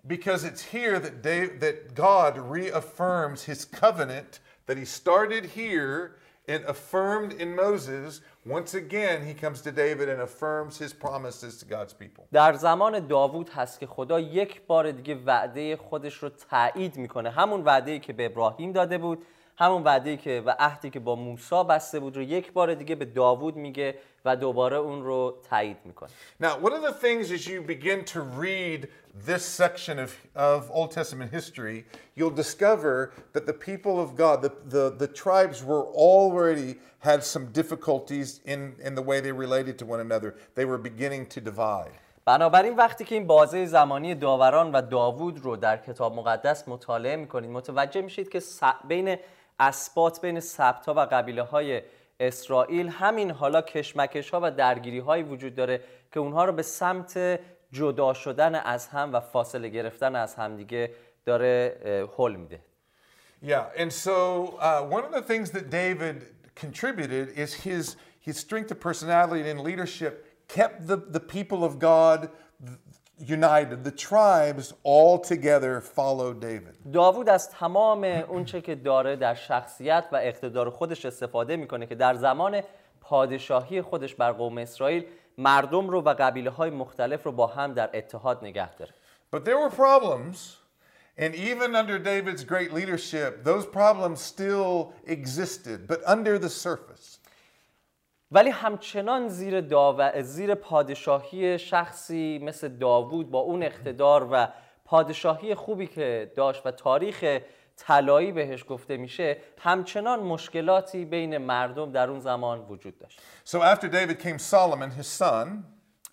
Because 0.06 0.44
it's 0.44 0.60
here 0.60 0.98
that 0.98 1.22
Dave, 1.22 1.60
that 1.60 1.94
God 1.94 2.36
reaffirms 2.36 3.44
his 3.44 3.64
covenant 3.64 4.40
that 4.66 4.76
he 4.76 4.84
started 4.84 5.44
here 5.46 6.16
and 6.46 6.62
affirmed 6.64 7.32
in 7.32 7.56
Moses, 7.56 8.20
once 8.44 8.74
again 8.74 9.24
he 9.24 9.32
comes 9.32 9.62
to 9.62 9.72
David 9.72 10.10
and 10.10 10.20
affirms 10.20 10.76
his 10.78 10.92
promises 10.92 11.56
to 11.60 11.64
God's 11.64 11.94
people. 11.94 12.24
در 12.32 12.52
زمان 12.52 13.06
داوود 13.06 13.50
هست 13.50 13.80
که 13.80 13.86
خدا 13.86 14.20
یک 14.20 14.66
بار 14.66 14.90
دیگه 14.90 15.14
وعده 15.14 15.76
خودش 15.76 16.14
رو 16.14 16.28
تایید 16.28 16.96
می‌کنه 16.96 17.30
همون 17.30 17.64
وعده 17.64 17.98
که 17.98 18.12
به 18.12 18.26
ابراهیم 18.26 18.72
داده 18.72 18.98
بود 18.98 19.24
همون 19.57 19.83
وعده 19.83 20.17
که 20.17 20.43
و 20.45 20.55
عهدی 20.59 20.89
که 20.89 20.99
با 20.99 21.15
موسی 21.15 21.63
بسته 21.69 21.99
بود 21.99 22.15
رو 22.15 22.21
یک 22.21 22.51
بار 22.53 22.73
دیگه 22.73 22.95
به 22.95 23.05
داوود 23.05 23.55
میگه 23.55 23.95
و 24.25 24.35
دوباره 24.35 24.77
اون 24.77 25.03
رو 25.03 25.37
تایید 25.49 25.77
میکنه 25.85 26.09
Now, 26.43 26.47
one 26.61 26.73
of 26.73 26.81
the 26.81 26.93
things 27.05 27.31
as 27.31 27.47
you 27.47 27.61
begin 27.61 28.03
to 28.13 28.19
read 28.21 28.87
this 29.25 29.43
section 29.61 29.99
of, 30.05 30.11
of 30.35 30.69
Old 30.71 30.91
Testament 30.91 31.31
history, 31.31 31.85
you'll 32.17 32.37
discover 32.45 33.11
that 33.33 33.45
the 33.51 33.57
people 33.69 33.95
of 34.05 34.09
God, 34.23 34.37
the, 34.45 34.51
the, 34.75 34.85
the 35.03 35.07
tribes 35.23 35.57
were 35.71 35.85
already 36.11 36.71
had 36.99 37.19
some 37.23 37.45
difficulties 37.61 38.41
in, 38.53 38.59
in 38.87 38.93
the 38.99 39.05
way 39.09 39.17
they 39.25 39.31
related 39.45 39.75
to 39.81 39.85
one 39.93 40.01
another. 40.07 40.29
They 40.55 40.65
were 40.71 40.77
beginning 40.89 41.25
to 41.35 41.39
divide. 41.41 41.91
بنابراین 42.25 42.75
وقتی 42.75 43.03
که 43.05 43.15
این 43.15 43.27
بازه 43.27 43.65
زمانی 43.65 44.15
داوران 44.15 44.71
و 44.71 44.81
داوود 44.81 45.39
رو 45.39 45.55
در 45.55 45.77
کتاب 45.77 46.15
مقدس 46.15 46.67
مطالعه 46.67 47.15
میکنید 47.15 47.49
متوجه 47.51 48.01
میشید 48.01 48.29
که 48.29 48.39
س- 48.39 48.59
بین 48.87 49.17
اسبات 49.60 50.20
بین 50.20 50.40
سبت 50.40 50.88
و 50.88 50.92
قبیله 50.92 51.42
های 51.42 51.82
اسرائیل. 52.20 52.88
همین 52.88 53.30
حالا 53.30 53.62
کشمکش 53.62 54.30
ها 54.30 54.40
و 54.42 54.50
درگیری 54.50 54.98
هایی 54.98 55.22
وجود 55.22 55.54
داره 55.54 55.80
که 56.12 56.20
اونها 56.20 56.44
رو 56.44 56.52
به 56.52 56.62
سمت 56.62 57.40
جدا 57.72 58.14
شدن 58.14 58.54
از 58.54 58.88
هم 58.88 59.12
و 59.12 59.20
فاصله 59.20 59.68
گرفتن 59.68 60.16
از 60.16 60.34
همدیگه 60.34 60.90
داره 61.24 61.78
هل 62.18 62.36
میده. 62.36 62.60
Yeah, 63.42 63.66
and 63.76 63.92
so 63.92 64.16
uh, 64.58 64.82
one 64.96 65.04
of 65.04 65.12
the 65.12 65.20
things 65.20 65.50
that 65.50 65.68
David 65.68 66.16
contributed 66.54 67.28
is 67.36 67.52
his, 67.52 67.96
his 68.20 68.38
strength 68.38 68.70
of 68.70 68.80
personality 68.80 69.50
and 69.50 69.60
leadership 69.60 70.12
kept 70.48 70.86
the, 70.86 70.96
the 70.96 71.20
people 71.20 71.62
of 71.62 71.78
God 71.78 72.30
united. 73.19 73.83
The 73.83 73.91
tribes 73.91 74.73
all 74.83 75.19
together 75.19 75.81
followed 75.81 76.39
David. 76.39 76.91
داوود 76.93 77.29
از 77.29 77.49
تمام 77.49 78.03
اونچه 78.03 78.61
که 78.61 78.75
داره 78.75 79.15
در 79.15 79.33
شخصیت 79.33 80.05
و 80.11 80.15
اقتدار 80.15 80.69
خودش 80.69 81.05
استفاده 81.05 81.55
میکنه 81.55 81.85
که 81.85 81.95
در 81.95 82.13
زمان 82.13 82.61
پادشاهی 83.01 83.81
خودش 83.81 84.15
بر 84.15 84.31
قوم 84.31 84.57
اسرائیل 84.57 85.05
مردم 85.37 85.89
رو 85.89 86.01
و 86.01 86.15
قبیله 86.19 86.49
های 86.49 86.69
مختلف 86.69 87.23
رو 87.23 87.31
با 87.31 87.47
هم 87.47 87.73
در 87.73 87.89
اتحاد 87.93 88.43
نگه 88.43 88.75
داره 88.75 88.91
But 89.31 89.45
there 89.45 89.59
were 89.59 89.69
problems, 89.69 90.57
and 91.15 91.35
even 91.35 91.75
under 91.75 91.99
David's 91.99 92.43
great 92.43 92.73
leadership, 92.73 93.43
those 93.43 93.65
problems 93.65 94.19
still 94.21 94.93
existed, 95.05 95.87
but 95.87 95.99
under 96.07 96.39
the 96.39 96.49
surface. 96.49 97.12
ولی 98.30 98.50
همچنان 98.50 99.28
زیر, 99.28 99.60
داو... 99.60 100.22
زیر 100.22 100.54
پادشاهی 100.54 101.58
شخصی 101.58 102.40
مثل 102.42 102.68
داوود 102.68 103.30
با 103.30 103.38
اون 103.38 103.62
اقتدار 103.62 104.28
و 104.32 104.48
پادشاهی 104.84 105.54
خوبی 105.54 105.86
که 105.86 106.32
داشت 106.36 106.66
و 106.66 106.70
تاریخ 106.70 107.38
طلایی 107.76 108.32
بهش 108.32 108.64
گفته 108.68 108.96
میشه 108.96 109.36
همچنان 109.58 110.20
مشکلاتی 110.20 111.04
بین 111.04 111.38
مردم 111.38 111.92
در 111.92 112.10
اون 112.10 112.20
زمان 112.20 112.60
وجود 112.60 112.98
داشت. 112.98 113.20
So 113.44 113.56
after 113.56 113.88
David 113.88 114.18
came 114.18 114.38
Solomon, 114.38 114.90
his 115.00 115.06
son, 115.22 115.64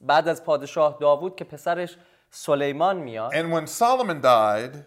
بعد 0.02 0.28
از 0.28 0.44
پادشاه 0.44 0.98
داوود 1.00 1.36
که 1.36 1.44
پسرش 1.44 1.98
سلیمان 2.30 2.98
میاد 2.98 3.32
and 3.32 3.54
when 3.54 3.68
Solomon 3.68 4.22
died, 4.22 4.78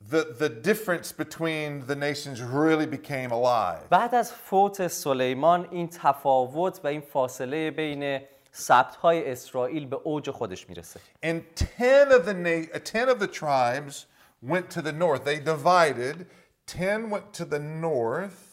the, 0.00 0.34
the 0.38 0.48
difference 0.48 1.12
between 1.12 1.86
the 1.86 1.96
nations 1.96 2.42
really 2.42 2.86
became 2.86 3.30
alive. 3.32 3.88
بعد 3.90 4.14
از 4.14 4.32
فوت 4.32 4.86
سلیمان 4.88 5.68
این 5.70 5.88
تفاوت 5.88 6.80
و 6.84 6.86
این 6.86 7.00
فاصله 7.00 7.70
بین 7.70 8.20
سبت 8.52 8.96
های 8.96 9.32
اسرائیل 9.32 9.86
به 9.86 9.96
اوج 9.96 10.30
خودش 10.30 10.68
می‌رسه 10.68 11.00
And 11.22 11.40
10 11.78 12.06
of 12.10 12.24
the 12.26 12.34
na- 12.34 12.74
uh, 12.74 12.78
10 12.78 13.08
of 13.08 13.18
the 13.18 13.26
tribes 13.26 14.06
went 14.42 14.70
to 14.70 14.82
the 14.82 14.92
north. 14.92 15.24
They 15.24 15.38
divided. 15.40 16.26
10 16.66 17.10
went 17.10 17.32
to 17.32 17.44
the 17.44 17.58
north 17.58 18.46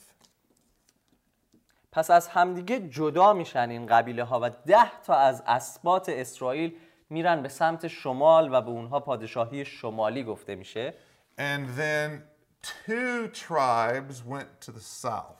پس 1.91 2.11
از 2.11 2.27
همدیگه 2.27 2.79
جدا 2.79 3.33
میشن 3.33 3.69
این 3.69 3.85
قبیله 3.85 4.23
ها 4.23 4.39
و 4.43 4.49
ده 4.49 5.01
تا 5.01 5.15
از 5.15 5.43
اسبات 5.47 6.09
اسرائیل 6.09 6.77
میرن 7.09 7.41
به 7.41 7.49
سمت 7.49 7.87
شمال 7.87 8.53
و 8.53 8.61
به 8.61 8.69
اونها 8.69 8.99
پادشاهی 8.99 9.65
شمالی 9.65 10.23
گفته 10.23 10.55
میشه 10.55 10.93
and 11.36 11.68
then 11.76 12.22
two 12.62 13.28
tribes 13.28 14.24
went 14.24 14.60
to 14.60 14.72
the 14.72 14.80
south. 14.80 15.38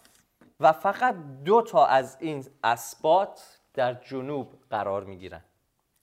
و 0.61 0.73
فقط 0.73 1.15
دو 1.45 1.63
تا 1.63 1.87
از 1.87 2.17
این 2.21 2.47
اسبات 2.65 3.59
در 3.75 3.95
جنوب 3.95 4.55
قرار 4.71 5.05
میگیرن 5.05 5.41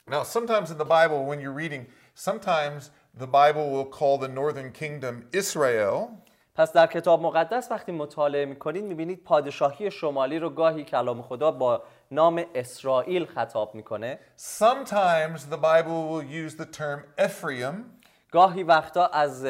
Now, 0.07 0.23
sometimes 0.23 0.69
in 0.69 0.77
the 0.77 0.85
Bible, 0.85 1.25
when 1.25 1.39
you're 1.41 1.57
reading, 1.63 1.87
sometimes 2.13 2.91
the 3.17 3.25
Bible 3.25 3.71
will 3.71 3.85
call 3.85 4.19
the 4.19 4.27
northern 4.27 4.71
kingdom 4.71 5.27
Israel, 5.33 6.09
پس 6.55 6.73
در 6.73 6.87
کتاب 6.87 7.21
مقدس 7.21 7.67
وقتی 7.71 7.91
مطالعه 7.91 8.45
میکنید 8.45 8.83
میبینید 8.83 9.23
پادشاهی 9.23 9.91
شمالی 9.91 10.39
رو 10.39 10.49
گاهی 10.49 10.83
کلام 10.83 11.21
خدا 11.21 11.51
با 11.51 11.83
نام 12.11 12.43
اسرائیل 12.55 13.25
خطاب 13.25 13.75
میکنه 13.75 14.19
Sometimes 14.37 15.39
the 15.51 15.57
Bible 15.57 16.09
will 16.09 16.23
use 16.23 16.55
the 16.55 16.65
term 16.65 17.03
Ephraim, 17.19 17.75
گاهی 18.32 18.62
وقتا 18.62 19.06
از 19.06 19.46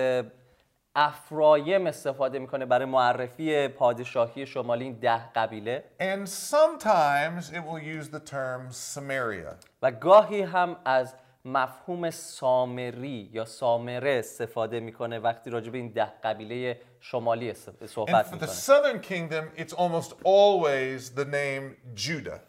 افرایم 0.95 1.87
استفاده 1.87 2.39
می‌کنه 2.39 2.67
برای 2.67 2.85
معرفی 2.85 3.69
پادشاهی 3.69 4.47
شمالی 4.47 4.85
این 4.85 4.99
ده 5.01 5.33
قبیله 5.33 5.85
and 6.01 6.29
sometimes 6.29 7.45
it 7.53 7.63
will 7.65 7.83
use 8.01 8.09
the 8.09 8.31
term 8.31 8.73
Samaria. 8.73 9.55
و 9.83 9.91
گاهی 9.91 10.43
هم 10.43 10.77
از 10.85 11.15
مفهوم 11.45 12.11
سامری 12.11 13.31
یا 13.33 13.45
سامره 13.45 14.11
استفاده 14.19 14.81
می‌کنه 14.81 15.19
وقتی 15.19 15.51
راجع 15.51 15.71
به 15.71 15.79
این 15.79 15.89
ده 15.89 16.13
قبیله 16.25 16.81
شمالی 17.01 17.55
And 17.55 17.87
صحبت 17.87 18.27
for 18.27 18.29
the 18.29 18.33
می‌کنه 18.33 18.49
southern 18.49 19.01
kingdom, 19.03 19.61
it's 19.61 19.73
almost 19.73 20.13
always 20.25 21.11
the 21.17 21.25
name 21.25 21.77
Judah. 21.95 22.41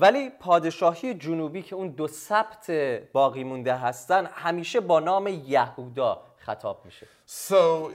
ولی 0.00 0.30
پادشاهی 0.30 1.14
جنوبی 1.14 1.62
که 1.62 1.76
اون 1.76 1.88
دو 1.88 2.08
سبت 2.08 2.70
باقی 3.12 3.44
مونده 3.44 3.74
هستن 3.74 4.26
همیشه 4.26 4.80
با 4.80 5.00
نام 5.00 5.26
یهودا 5.26 6.22
خطاب 6.36 6.82
میشه 6.84 7.06
So 7.26 7.90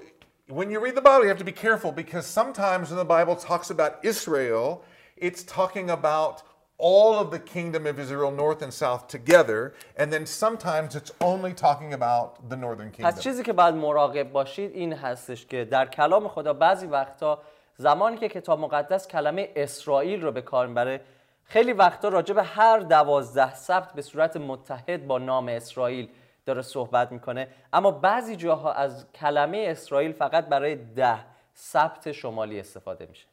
when 0.48 0.70
you 0.70 0.80
read 0.80 0.96
the 0.96 1.02
Bible, 1.02 1.24
you 1.24 1.30
have 1.36 1.44
to 1.46 1.52
be 1.54 1.60
careful 1.68 1.92
because 1.92 2.26
sometimes 2.40 2.84
when 2.92 3.00
the 3.06 3.12
Bible 3.18 3.36
talks 3.36 3.70
about 3.76 3.92
Israel, 4.12 4.84
it's 5.18 5.44
talking 5.58 5.90
about 5.90 6.36
all 6.78 7.14
of 7.24 7.28
the 7.32 7.40
kingdom 7.40 7.84
of 7.92 7.96
Israel, 8.06 8.32
north 8.46 8.62
and 8.66 8.74
south, 8.84 9.02
together, 9.08 9.74
and 10.00 10.08
then 10.14 10.26
sometimes 10.44 10.90
it's 11.00 11.12
only 11.32 11.54
talking 11.66 11.92
about 12.00 12.28
the 12.52 12.58
northern 12.66 12.90
پس 12.92 12.98
kingdom. 12.98 13.20
چیزی 13.20 13.44
که 13.44 13.54
باید 13.54 13.76
مراقب 13.76 14.32
باشید 14.32 14.72
این 14.72 14.94
هستش 14.94 15.46
که 15.46 15.66
در 15.66 15.86
کلام 15.86 16.28
خدا 16.28 16.54
بعضی 16.54 16.88
وقتا 16.88 17.42
زمانی 17.78 18.18
که 18.18 18.30
کتاب 18.30 18.60
مقدس 18.60 19.08
کلمه 19.08 19.50
اسرائیل 19.56 20.22
رو 20.22 20.32
به 20.32 20.42
کار 20.42 20.68
می‌بره 20.68 21.02
خیلی 21.48 21.74
وقتا 21.74 22.10
راجع 22.10 22.34
به 22.34 22.44
هر 22.44 22.80
دوازده 22.80 23.56
سبت 23.56 23.94
به 23.94 24.02
صورت 24.02 24.38
متحد 24.38 25.08
با 25.08 25.18
نام 25.18 25.48
اسرائیل 25.50 26.10
داره 26.46 26.62
صحبت 26.62 27.12
می‌کنه. 27.12 27.48
اما 27.74 27.92
بعضی 27.92 28.36
جاها 28.36 28.74
از 28.74 29.06
کلمه 29.12 29.66
اسرائیل 29.70 30.12
فقط 30.12 30.46
برای 30.46 30.76
ده 30.76 31.20
سبت 31.54 32.12
شمالی 32.12 32.60
استفاده 32.60 33.06
میشه. 33.06 33.26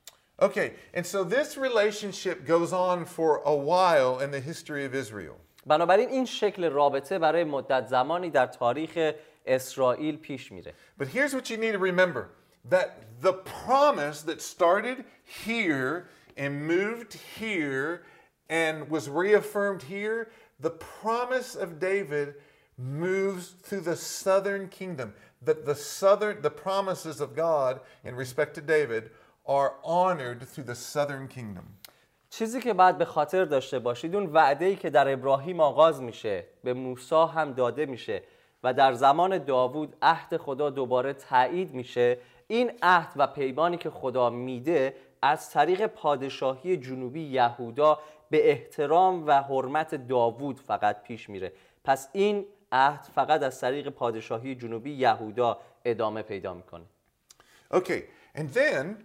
Okay, 0.42 0.72
and 0.94 1.07
so 1.07 1.22
this 1.25 1.57
relationship 1.57 2.46
goes 2.46 2.72
on 2.72 3.05
for 3.05 3.31
a 3.44 3.55
while 3.55 4.18
in 4.25 4.31
the 4.31 4.40
history 4.40 4.85
of 4.85 4.94
Israel. 4.94 5.37
بنابراین 5.66 6.09
این 6.09 6.25
شکل 6.25 6.64
رابطه 6.64 7.18
برای 7.18 7.44
مدت 7.44 7.87
زمانی 7.87 8.31
در 8.31 8.46
تاریخ 8.46 9.12
اسرائیل 9.46 10.16
پیش 10.16 10.53
میره. 10.53 10.75
But 11.01 11.07
here's 11.07 11.35
what 11.35 11.51
you 11.51 11.57
need 11.57 11.72
to 11.72 11.79
remember 11.79 12.29
that 12.70 12.88
the 13.22 13.33
promise 13.66 14.22
that 14.22 14.40
started 14.40 15.05
here 15.46 16.09
and 16.36 16.67
moved 16.67 17.13
here 17.39 18.03
and 18.49 18.89
was 18.89 19.10
reaffirmed 19.10 19.83
here, 19.83 20.29
the 20.60 20.69
promise 20.69 21.55
of 21.55 21.79
David 21.79 22.36
moves 22.77 23.49
through 23.63 23.81
the 23.81 23.95
southern 23.95 24.69
kingdom. 24.69 25.13
That 25.41 25.65
the 25.65 25.75
southern, 25.75 26.41
the 26.41 26.49
promises 26.49 27.21
of 27.21 27.36
God 27.36 27.81
in 28.03 28.15
respect 28.15 28.55
to 28.55 28.62
David 28.62 29.12
are 29.45 29.75
honored 29.83 30.47
through 30.47 30.65
the 30.65 30.75
southern 30.75 31.27
kingdom. 31.27 31.65
چیزی 32.29 32.62
که 32.62 32.73
باید 32.73 32.97
به 32.97 33.05
خاطر 33.05 33.45
داشته 33.45 33.79
باشید 33.79 34.15
اون 34.15 34.25
وعده 34.25 34.65
ای 34.65 34.75
که 34.75 34.89
در 34.89 35.13
ابراهیم 35.13 35.60
آغاز 35.60 36.01
میشه 36.01 36.43
به 36.63 36.73
موسی 36.73 37.15
هم 37.15 37.53
داده 37.53 37.86
میشه 37.86 38.23
و 38.63 38.73
در 38.73 38.93
زمان 38.93 39.38
داوود 39.38 39.95
عهد 40.01 40.38
خدا 40.38 40.69
دوباره 40.69 41.13
تایید 41.13 41.73
میشه 41.73 42.17
این 42.47 42.71
عهد 42.81 43.13
و 43.15 43.27
پیمانی 43.27 43.77
که 43.77 43.89
خدا 43.89 44.29
میده 44.29 44.95
از 45.22 45.50
طریق 45.50 45.87
پادشاهی 45.87 46.76
جنوبی 46.76 47.22
یهودا 47.22 47.98
به 48.30 48.50
احترام 48.50 49.26
و 49.26 49.42
حرمت 49.42 49.94
داوود 49.94 50.61
فقط 50.61 51.02
پیش 51.02 51.28
میره. 51.28 51.52
پس 51.85 52.08
این 52.12 52.46
عهد 52.72 53.08
فقط 53.14 53.42
از 53.42 53.61
طریق 53.61 53.88
پادشاهی 53.88 54.54
جنوبی 54.54 54.92
یهودا 54.92 55.58
ادامه 55.85 56.22
پیدا 56.22 56.54
می‌کنه. 56.54 56.85
Okay, 57.74 58.02
And 58.35 58.48
then, 58.54 59.04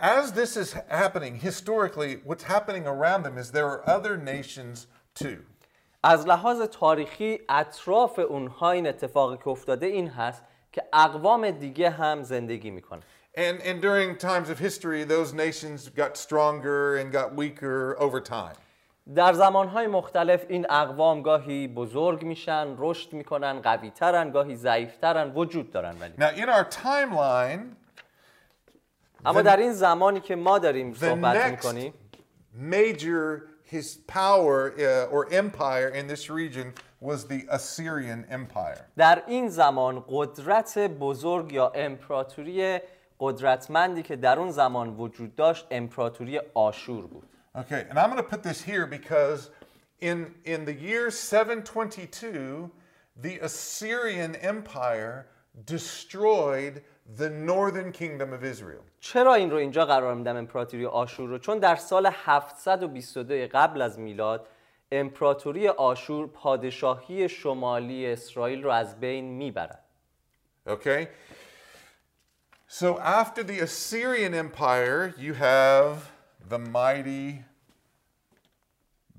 as 0.00 0.32
this 0.32 0.56
is 0.56 0.74
happening 0.88 1.34
historically, 1.36 2.16
what's 2.24 2.42
happening 2.42 2.86
around 2.86 3.22
them 3.22 3.38
is 3.38 3.50
there 3.50 3.66
are 3.66 3.82
other 3.88 4.16
nations 4.18 4.86
too. 5.14 5.38
از 6.02 6.26
لحاظ 6.26 6.62
تاریخی 6.62 7.40
اطراف 7.48 8.18
اونها 8.18 8.70
این 8.70 8.86
اتفاقی 8.86 9.36
که 9.36 9.48
افتاده 9.48 9.86
این 9.86 10.08
هست 10.08 10.44
که 10.72 10.82
اقوام 10.92 11.50
دیگه 11.50 11.90
هم 11.90 12.22
زندگی 12.22 12.70
می‌کنن. 12.70 13.02
And, 13.35 13.61
and 13.61 13.81
during 13.81 14.17
times 14.17 14.49
of 14.49 14.59
history, 14.59 15.03
those 15.03 15.33
nations 15.33 15.89
got 15.89 16.17
stronger 16.17 16.97
and 16.97 17.11
got 17.11 17.35
weaker 17.35 17.95
over 17.99 18.19
time. 18.21 18.55
در 19.15 19.33
زمانهای 19.33 19.87
مختلف 19.87 20.45
این 20.49 20.65
اقوام 20.69 21.21
گاهی 21.21 21.67
بزرگ 21.67 22.23
میشن 22.23 22.75
رشد 22.77 23.13
میکنن 23.13 23.61
قوی 23.61 23.89
ترن 23.89 24.31
گاهی 24.31 24.55
ضعیفترن 24.55 25.31
وجود 25.35 25.71
دارن 25.71 25.95
ولی 25.99 26.13
Now, 26.17 26.37
in 26.37 26.49
our 26.49 26.65
timeline, 26.65 27.75
اما 29.25 29.41
در 29.41 29.57
این 29.57 29.73
زمانی 29.73 30.19
که 30.19 30.35
ما 30.35 30.59
داریم 30.59 30.93
the 30.93 30.97
صحبت 30.97 31.43
next 31.43 31.51
میکنیم 31.51 31.93
major 32.71 33.41
his 33.71 33.97
power 34.07 34.73
uh, 34.77 35.13
or 35.13 35.33
empire 35.33 35.89
in 35.89 36.07
this 36.07 36.29
region 36.29 36.73
was 37.01 37.25
the 37.25 37.45
Assyrian 37.49 38.25
Empire. 38.29 38.85
در 38.97 39.23
این 39.27 39.47
زمان 39.47 40.05
قدرت 40.09 40.77
بزرگ 40.77 41.51
یا 41.51 41.71
امپراتوری 41.75 42.79
قدرتمندی 43.20 44.02
که 44.02 44.16
در 44.16 44.38
اون 44.38 44.50
زمان 44.50 44.96
وجود 44.96 45.36
داشت 45.36 45.66
امپراتوری 45.70 46.40
آشور 46.54 47.06
بود 47.06 47.28
Okay, 47.54 47.86
and 47.90 47.98
I'm 47.98 48.10
going 48.10 48.22
to 48.22 48.30
put 48.34 48.42
this 48.42 48.62
here 48.62 48.86
because 48.86 49.50
in 50.00 50.34
in 50.44 50.64
the 50.64 50.74
year 50.88 51.10
722, 51.10 52.70
the 53.16 53.38
Assyrian 53.40 54.36
Empire 54.36 55.26
destroyed 55.66 56.82
the 57.16 57.30
northern 57.30 57.90
kingdom 57.92 58.32
of 58.32 58.44
Israel. 58.44 58.82
چرا 59.00 59.34
این 59.34 59.50
رو 59.50 59.56
اینجا 59.56 59.84
قرار 59.84 60.14
میدم 60.14 60.36
امپراتوری 60.36 60.86
آشور 60.86 61.28
رو 61.28 61.38
چون 61.38 61.58
در 61.58 61.76
سال 61.76 62.10
722 62.12 63.34
قبل 63.34 63.82
از 63.82 63.98
میلاد 63.98 64.46
امپراتوری 64.92 65.68
آشور 65.68 66.26
پادشاهی 66.26 67.28
شمالی 67.28 68.06
اسرائیل 68.06 68.62
رو 68.62 68.70
از 68.70 69.00
بین 69.00 69.24
می‌برد 69.24 69.84
Okay? 70.68 71.08
So 72.70 72.98
after 73.00 73.42
the 73.42 73.60
Assyrian 73.60 74.34
Empire, 74.34 75.14
you 75.16 75.32
have 75.32 76.10
the 76.50 76.58
mighty 76.58 77.42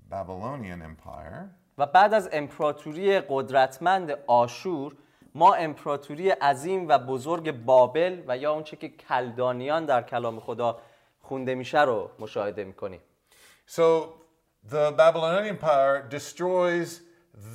Babylonian 0.08 0.84
Empire. 0.84 1.50
و 1.78 1.86
بعد 1.86 2.14
از 2.14 2.30
امپراتوری 2.32 3.20
قدرتمند 3.20 4.12
آشور 4.28 4.96
ما 5.36 5.54
امپراتوری 5.54 6.30
عظیم 6.30 6.88
و 6.88 6.98
بزرگ 7.00 7.52
بابل 7.52 8.24
و 8.28 8.38
یا 8.38 8.54
اونچه 8.54 8.76
که 8.76 8.90
کلدانیان 8.90 9.86
در 9.86 10.02
کلام 10.02 10.40
خدا 10.40 10.80
خونده 11.22 11.56
میشه 11.56 11.82
رو 11.82 12.12
مشاهده 12.20 12.64
می‌کنیم 12.64 13.02
So 13.68 13.82
the 14.70 14.92
Babylonian 14.92 15.58
Empire 15.58 16.10
destroys 16.10 17.09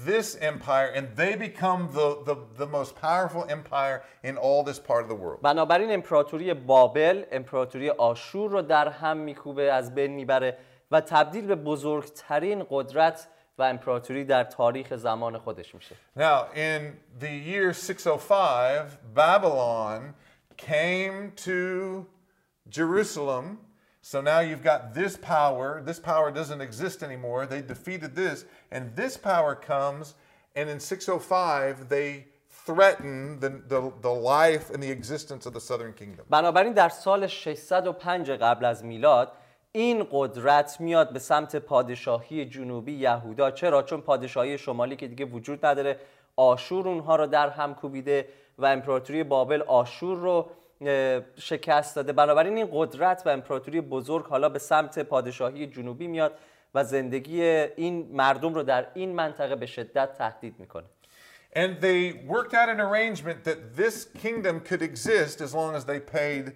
this 0.05 0.35
empire 0.41 0.87
and 0.87 1.07
they 1.15 1.35
become 1.35 1.89
the, 1.93 2.21
the, 2.25 2.35
the 2.57 2.67
most 2.67 2.95
powerful 2.95 3.45
empire 3.49 4.03
in 4.23 4.37
all 4.37 4.63
this 4.63 4.79
part 4.79 5.03
of 5.03 5.09
the 5.09 5.15
world. 5.15 5.41
بنابراین 5.41 5.91
امپراتوری 5.91 6.53
بابل 6.53 7.23
امپراتوری 7.31 7.89
آشور 7.89 8.51
رو 8.51 8.61
در 8.61 8.87
هم 8.89 9.17
میکوبه 9.17 9.71
از 9.73 9.95
بین 9.95 10.11
میبره 10.11 10.57
و 10.91 11.01
تبدیل 11.01 11.45
به 11.45 11.55
بزرگترین 11.55 12.65
قدرت 12.69 13.27
و 13.57 13.63
امپراتوری 13.63 14.25
در 14.25 14.43
تاریخ 14.43 14.95
زمان 14.95 15.37
خودش 15.37 15.75
میشه 15.75 15.95
Now, 16.17 16.47
in 16.55 16.81
the 17.19 17.31
year 17.31 17.73
605, 17.73 18.97
Babylon 19.13 20.13
came 20.57 21.31
to 21.45 22.05
Jerusalem. 22.69 23.62
So 24.03 24.21
now 24.21 24.39
you've 24.39 24.63
got 24.63 24.93
this 24.93 25.17
power. 25.17 25.81
This 25.85 25.99
power 25.99 26.31
doesn't 26.31 26.61
exist 26.61 27.03
anymore. 27.03 27.45
They 27.45 27.61
defeated 27.61 28.15
this. 28.15 28.45
And 28.71 28.95
this 28.95 29.17
power 29.17 29.55
comes, 29.55 30.15
and 30.55 30.69
in 30.69 30.79
605, 30.79 31.89
they 31.89 32.25
threaten 32.49 33.39
the, 33.39 33.49
the, 33.67 33.91
the 34.01 34.09
life 34.09 34.69
and 34.69 34.81
the 34.81 34.91
existence 34.91 35.45
of 35.45 35.53
the 35.53 35.59
southern 35.59 35.93
kingdom. 35.93 36.25
بنابراین 36.29 36.73
در 36.73 36.89
سال 36.89 37.27
605 37.27 38.31
قبل 38.31 38.65
از 38.65 38.85
میلاد 38.85 39.31
این 39.71 40.07
قدرت 40.11 40.81
میاد 40.81 41.13
به 41.13 41.19
سمت 41.19 41.55
پادشاهی 41.55 42.45
جنوبی 42.45 42.93
یهودا 42.93 43.51
چرا 43.51 43.83
چون 43.83 44.01
پادشاهی 44.01 44.57
شمالی 44.57 44.95
که 44.95 45.07
دیگه 45.07 45.25
وجود 45.25 45.65
نداره 45.65 45.99
آشور 46.35 46.87
اونها 46.87 47.15
رو 47.15 47.27
در 47.27 47.49
هم 47.49 47.75
کوبیده 47.75 48.27
و 48.57 48.65
امپراتوری 48.65 49.23
بابل 49.23 49.61
آشور 49.61 50.17
رو 50.17 50.31
اه، 50.37 50.45
شکست 51.36 51.96
داده. 51.96 52.12
بنابراین 52.12 52.56
این 52.56 52.68
قدرت 52.72 53.22
و 53.26 53.28
امپراتوری 53.28 53.80
بزرگ 53.80 54.26
حالا 54.26 54.48
به 54.48 54.58
سمت 54.58 54.98
پادشاهی 54.98 55.66
جنوبی 55.66 56.06
میاد 56.06 56.32
و 56.74 56.84
زندگی 56.84 57.42
این 57.42 58.08
مردم 58.12 58.54
رو 58.54 58.62
در 58.62 58.86
این 58.94 59.14
منطقه 59.14 59.56
به 59.56 59.66
شدت 59.66 60.14
تهدید 60.18 60.54
می‌کنه. 60.58 60.84
And 61.56 61.80
they 61.80 62.12
worked 62.26 62.54
out 62.54 62.68
an 62.68 62.80
arrangement 62.80 63.44
that 63.44 63.76
this 63.76 63.96
kingdom 64.22 64.60
could 64.68 64.82
exist 64.82 65.40
as 65.40 65.54
long 65.54 65.76
as 65.76 65.84
they 65.84 66.00
paid, 66.00 66.52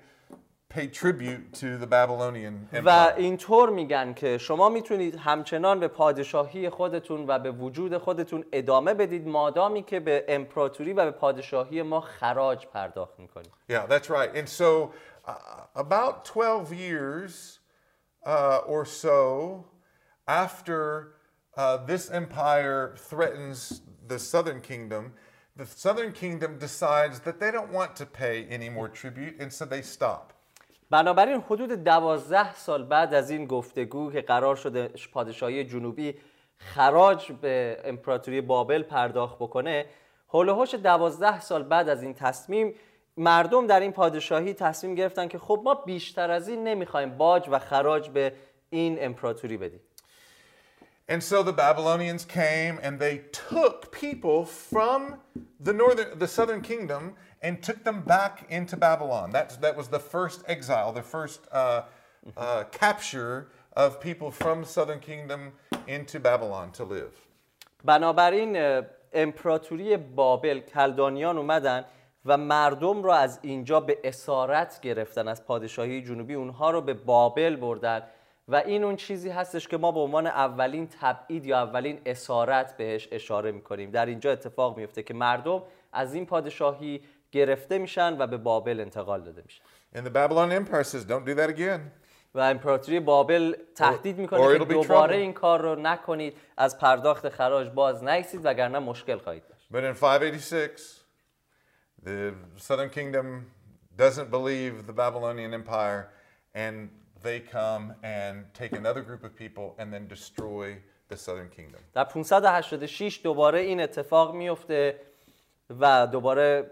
paid 0.70 0.94
tribute 0.94 1.54
to 1.54 1.78
the 1.78 1.88
Babylonian 1.88 2.68
و 2.74 2.78
Empire. 2.78 3.18
اینطور 3.18 3.70
میگن 3.70 4.14
که 4.14 4.38
شما 4.38 4.70
میتونید 4.70 5.16
همچنان 5.16 5.80
به 5.80 5.88
پادشاهی 5.88 6.70
خودتون 6.70 7.26
و 7.28 7.40
به 7.40 7.52
وجود 7.52 7.98
خودتون 7.98 8.46
ادامه 8.52 8.94
بدید 8.94 9.28
مادامی 9.28 9.84
که 9.84 10.00
به 10.00 10.26
امپراتوری 10.28 10.94
و 10.94 11.06
به 11.06 11.12
پادشاهی 11.12 11.82
ما 11.82 12.02
خراج 12.02 12.68
پرداخت 12.68 13.20
میکنید 13.20 13.52
Yeah, 13.70 13.86
that's 13.88 14.10
right. 14.10 14.36
And 14.36 14.50
so, 14.50 14.94
uh, 15.28 15.34
about 15.76 16.26
12 16.26 16.74
years 16.74 17.60
uh, 18.26 18.60
or 18.68 18.86
so 18.86 19.66
after 20.28 21.14
uh, 21.56 21.78
this 21.86 22.10
empire 22.10 22.96
threatens 22.98 23.82
the 24.08 24.20
southern 24.20 24.62
kingdom, 24.62 25.14
the 25.56 25.66
southern 25.66 26.12
kingdom 26.12 26.58
decides 26.58 27.20
that 27.22 27.40
they 27.40 27.52
don't 27.52 27.72
want 27.72 27.96
to 27.96 28.06
pay 28.06 28.46
any 28.46 28.70
more 28.70 28.90
tribute, 28.90 29.36
and 29.40 29.54
so 29.54 29.66
they 29.66 29.82
stop. 29.82 30.34
بنابراین 30.91 31.41
حدود 31.41 31.73
دوازده 31.73 32.55
سال 32.55 32.83
بعد 32.83 33.15
از 33.15 33.31
این 33.31 33.47
گفتگو 33.47 34.13
که 34.13 34.21
قرار 34.21 34.57
شده 34.57 34.91
پادشاهی 35.13 35.65
جنوبی 35.65 36.15
خراج 36.59 37.33
به 37.33 37.81
امپراتوری 37.85 38.41
بابل 38.41 38.83
پرداخت 38.83 39.37
بکنه 39.37 39.87
هولوهاش 40.29 40.75
دوازده 40.75 41.41
سال 41.41 41.63
بعد 41.63 41.89
از 41.89 42.03
این 42.03 42.15
تصمیم 42.15 42.75
مردم 43.17 43.67
در 43.67 43.81
این 43.81 43.93
پادشاهی 43.93 44.55
تصمیم 44.55 44.95
گرفتن 44.95 45.29
که 45.29 45.39
خب 45.39 45.61
ما 45.65 45.75
بیشتر 45.75 46.31
از 46.31 46.49
این 46.49 46.65
نمی‌خوایم 46.65 47.17
باج 47.17 47.49
و 47.51 47.59
خراج 47.59 48.11
به 48.11 48.33
این 48.71 48.97
امپراتوری 49.01 49.57
بدیم. 49.57 49.81
And 51.11 51.23
so 51.23 51.43
the 51.43 51.53
Babylonians 51.53 52.25
came 52.27 52.79
and 52.83 52.99
they 52.99 53.17
took 53.33 53.91
people 53.91 54.45
from 54.45 55.01
the 55.67 55.73
northern, 55.73 56.19
the 56.19 56.29
southern 56.29 56.61
kingdom, 56.61 57.15
and 57.43 57.63
took 57.63 57.85
them 57.85 58.01
back 58.03 58.47
into 58.49 58.77
Babylon. 58.77 59.31
That 59.31 59.61
that 59.61 59.77
was 59.77 59.89
the 59.89 59.99
first 59.99 60.45
exile, 60.47 60.93
the 60.93 61.03
first 61.03 61.41
uh, 61.53 61.83
uh, 62.37 62.65
capture 62.83 63.49
of 63.85 64.01
people 64.01 64.31
from 64.31 64.63
the 64.63 64.69
southern 64.77 65.01
kingdom 65.01 65.53
into 65.87 66.21
Babylon 66.21 66.73
to 66.73 66.85
live. 66.85 67.13
بنابراین 67.85 68.83
امپراتوری 69.13 69.97
بابل 69.97 70.61
کلدانیان 70.61 71.39
اومدن 71.39 71.85
و 72.25 72.37
مردم 72.37 73.03
رو 73.03 73.11
از 73.11 73.39
اینجا 73.43 73.81
به 73.81 73.99
اسارت 74.05 74.81
گرفتن 74.81 75.29
از 75.29 75.45
پادشاهی 75.45 76.03
جنوبی 76.03 76.35
اونها 76.35 76.71
رو 76.71 76.81
به 76.81 76.95
بابل 76.95 77.57
بردن 77.57 78.03
و 78.49 78.57
این 78.57 78.85
اون 78.85 78.97
چیزی 78.97 79.31
هستش 79.31 79.69
که 79.69 79.77
ما 79.77 79.93
به 79.93 80.01
عنوان 80.01 80.27
اولین 80.27 80.89
تبعید 81.01 81.47
یا 81.47 81.59
اولین 81.59 82.01
اسارت 82.07 82.77
بهش 82.77 83.09
اشاره 83.13 83.53
می‌کنیم 83.53 83.91
در 83.91 84.07
اینجا 84.07 84.33
اتفاق 84.33 84.77
میفته 84.77 85.03
که 85.03 85.15
مردم 85.15 85.63
از 85.93 86.15
این 86.15 86.27
پادشاهی 86.27 87.01
گرفته 87.33 87.79
میشن 87.79 88.17
و 88.19 88.27
به 88.27 88.37
بابل 88.37 88.81
انتقال 88.81 89.21
داده 89.23 89.43
میشن 89.47 89.63
And 89.95 89.99
the 89.99 90.11
Babylonian 90.11 90.67
Empire 90.67 90.85
says, 90.85 91.05
"Don't 91.05 91.27
do 91.27 91.35
that 91.35 91.51
again." 91.57 91.81
و 92.35 92.41
امپراتوری 92.41 93.01
بابل 93.01 93.57
تهدید 93.75 94.19
می‌کنه 94.19 94.59
که 94.59 94.65
دوباره. 94.65 95.17
این 95.17 95.33
کار 95.33 95.61
رو 95.61 95.75
نکنید 95.75 96.37
از 96.57 96.79
پرداخت 96.79 97.29
خراج 97.29 97.69
باز 97.69 98.05
نیستید 98.05 98.41
وگرنه 98.45 98.79
مشکل 98.79 99.19
خواهید 99.19 99.43
داشت 99.49 99.69
But 99.73 99.85
in 99.85 99.95
586, 100.01 101.01
the 102.05 102.35
southern 102.57 102.91
kingdom 102.91 103.27
doesn't 103.99 104.31
believe 104.31 104.87
the 104.87 104.93
Babylonian 104.93 105.53
Empire, 105.55 106.03
and 106.55 106.89
they 107.23 107.41
come 107.41 107.95
and 108.03 108.35
take 108.61 108.73
another 108.73 109.03
group 109.09 109.23
of 109.25 109.33
people 109.45 109.67
and 109.81 109.93
then 109.95 110.05
destroy 110.17 110.67
the 111.11 111.17
southern 111.17 111.51
kingdom. 111.57 111.81
در 111.95 112.05
586 112.05 113.21
دوباره 113.25 113.61
این 113.61 113.81
اتفاق 113.81 114.35
میفته 114.35 115.01
و 115.81 116.07
دوباره 116.07 116.71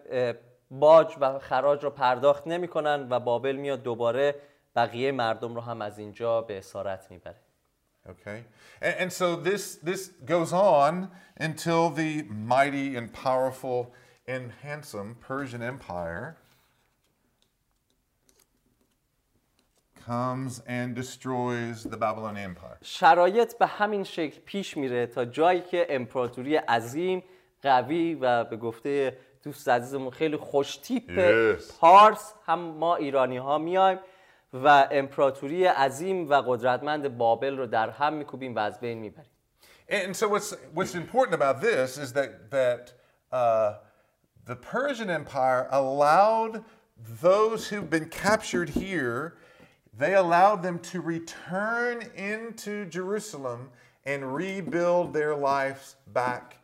باج 0.70 1.16
و 1.20 1.38
خراج 1.38 1.84
رو 1.84 1.90
پرداخت 1.90 2.46
نمی‌کنن 2.46 3.06
و 3.10 3.20
بابل 3.20 3.56
میاد 3.56 3.82
دوباره 3.82 4.34
بقیه 4.76 5.12
مردم 5.12 5.54
رو 5.54 5.60
هم 5.60 5.82
از 5.82 5.98
اینجا 5.98 6.42
به 6.42 6.58
اسارت 6.58 7.10
می‌بره 7.10 7.36
Okay? 8.08 8.44
And, 8.80 8.94
and 8.98 9.12
so 9.12 9.36
this, 9.36 9.76
this 9.76 10.08
goes 10.24 10.52
on 10.52 11.10
until 11.38 11.90
the 11.90 12.22
mighty 12.24 12.96
and 12.96 13.12
powerful 13.12 13.92
and 14.28 14.52
handsome 14.62 15.16
Persian 15.20 15.62
Empire 15.62 16.36
comes 20.04 20.62
and 20.68 20.94
destroys 20.94 21.82
the 21.82 21.96
Babylonian 21.96 22.44
empire. 22.44 22.78
شرایط 22.82 23.58
به 23.58 23.66
همین 23.66 24.04
شکل 24.04 24.40
پیش 24.40 24.76
میره 24.76 25.06
تا 25.06 25.24
جایی 25.24 25.60
که 25.60 25.86
امپراتوری 25.90 26.56
عظیم 26.56 27.22
قوی 27.62 28.14
و 28.14 28.44
به 28.44 28.56
گفته 28.56 29.18
دوست 29.45 29.69
عزیزمون 29.69 30.09
خیلی 30.11 30.37
خوشتیپ 30.37 31.03
Yes. 31.09 31.73
پارس 31.79 32.33
هم 32.45 32.59
ما 32.59 32.95
ایرانی 32.95 33.37
ها 33.37 33.57
میایم 33.57 33.99
و 34.53 34.87
امپراتوری 34.91 35.65
عظیم 35.65 36.29
و 36.29 36.33
قدرتمند 36.33 37.17
بابل 37.17 37.57
رو 37.57 37.65
در 37.65 37.89
هم 37.89 38.13
میکوبیم 38.13 38.55
و 38.55 38.59
از 38.59 38.79
بین 38.79 38.97
میبریم 38.97 39.31
And 39.89 40.15
so 40.15 40.29
what's 40.29 40.53
what's 40.73 40.95
important 40.95 41.33
about 41.41 41.61
this 41.61 41.97
is 41.97 42.13
that 42.13 42.49
that 42.51 42.93
uh, 43.31 43.73
the 44.45 44.55
Persian 44.55 45.09
Empire 45.09 45.67
allowed 45.71 46.63
those 47.21 47.67
who've 47.69 47.89
been 47.89 48.07
captured 48.25 48.69
here, 48.69 49.35
they 49.97 50.13
allowed 50.15 50.63
them 50.63 50.79
to 50.91 51.01
return 51.01 51.95
into 52.15 52.85
Jerusalem 52.85 53.69
and 54.05 54.33
rebuild 54.33 55.13
their 55.13 55.35
lives 55.35 55.95
back 56.07 56.54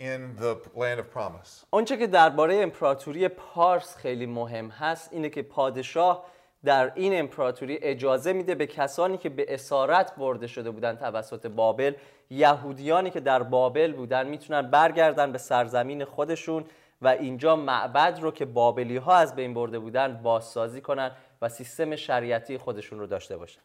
in 0.00 0.34
the 0.40 0.56
land 0.74 0.98
of 0.98 1.10
promise. 1.14 1.66
آنچه 1.70 1.96
که 1.96 2.06
درباره 2.06 2.56
امپراتوری 2.62 3.28
پارس 3.28 3.96
خیلی 3.96 4.26
مهم 4.26 4.68
هست 4.68 5.12
اینه 5.12 5.28
که 5.28 5.42
پادشاه 5.42 6.24
در 6.64 6.92
این 6.94 7.18
امپراتوری 7.18 7.78
اجازه 7.82 8.32
میده 8.32 8.54
به 8.54 8.66
کسانی 8.66 9.18
که 9.18 9.28
به 9.28 9.54
اسارت 9.54 10.14
برده 10.16 10.46
شده 10.46 10.70
بودن 10.70 10.96
توسط 10.96 11.46
بابل 11.46 11.94
یهودیانی 12.30 13.10
که 13.10 13.20
در 13.20 13.42
بابل 13.42 13.92
بودن 13.92 14.26
می‌تونن 14.26 14.70
برگردن 14.70 15.32
به 15.32 15.38
سرزمین 15.38 16.04
خودشون 16.04 16.64
و 17.02 17.08
اینجا 17.08 17.56
معبد 17.56 18.18
رو 18.22 18.30
که 18.30 18.44
بابلی 18.44 18.96
ها 18.96 19.16
از 19.16 19.34
بین 19.36 19.54
برده 19.54 19.78
بودن 19.78 20.20
بازسازی 20.22 20.80
کنن 20.80 21.10
و 21.42 21.48
سیستم 21.48 21.96
شریعتی 21.96 22.58
خودشون 22.58 22.98
رو 22.98 23.06
داشته 23.06 23.36
باشن 23.36 23.60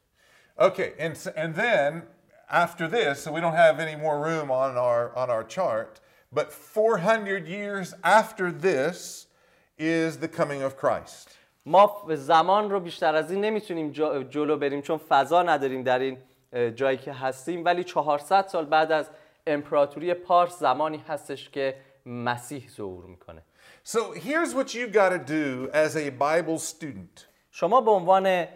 Okay, 0.57 0.91
and 0.99 1.15
and 1.35 1.53
then 1.55 1.91
after 2.49 2.87
this, 2.87 3.23
so 3.23 3.31
we 3.35 3.41
don't 3.41 3.59
have 3.65 3.77
any 3.87 3.97
more 4.05 4.17
room 4.27 4.47
on 4.51 4.77
our 4.77 5.03
on 5.21 5.29
our 5.29 5.43
chart, 5.43 5.99
but 6.35 6.51
400 6.51 7.47
years 7.47 7.93
after 8.03 8.51
this 8.51 9.27
is 9.79 10.17
the 10.17 10.27
coming 10.27 10.61
of 10.63 10.75
Christ. 10.77 11.29
ما 11.65 12.05
زمان 12.15 12.69
رو 12.71 12.79
بیشتر 12.79 13.15
از 13.15 13.31
این 13.31 13.41
نمی‌تونیم 13.45 13.91
جا- 13.91 14.23
جلو 14.23 14.57
بریم 14.57 14.81
چون 14.81 14.97
فضا 14.97 15.43
نداریم 15.43 15.83
در 15.83 15.99
این 15.99 16.17
اه، 16.53 16.71
جایی 16.71 16.97
که 16.97 17.13
هستیم 17.13 17.65
ولی 17.65 17.83
400 17.83 18.47
سال 18.47 18.65
بعد 18.65 18.91
از 18.91 19.09
امپراتوری 19.47 20.13
پارس 20.13 20.59
زمانی 20.59 21.03
هستش 21.07 21.49
که 21.49 21.75
مسیح 22.05 22.69
ظهور 22.77 23.05
می‌کنه 23.05 23.41
So 23.87 23.97
here's 24.13 24.53
what 24.55 24.73
you 24.73 24.87
got 24.87 25.09
to 25.11 25.19
do 25.19 25.69
as 25.73 25.95
a 25.95 26.09
Bible 26.09 26.59
student. 26.59 27.27
شما 27.57 27.81
به 27.81 27.91
عنوان 27.91 28.47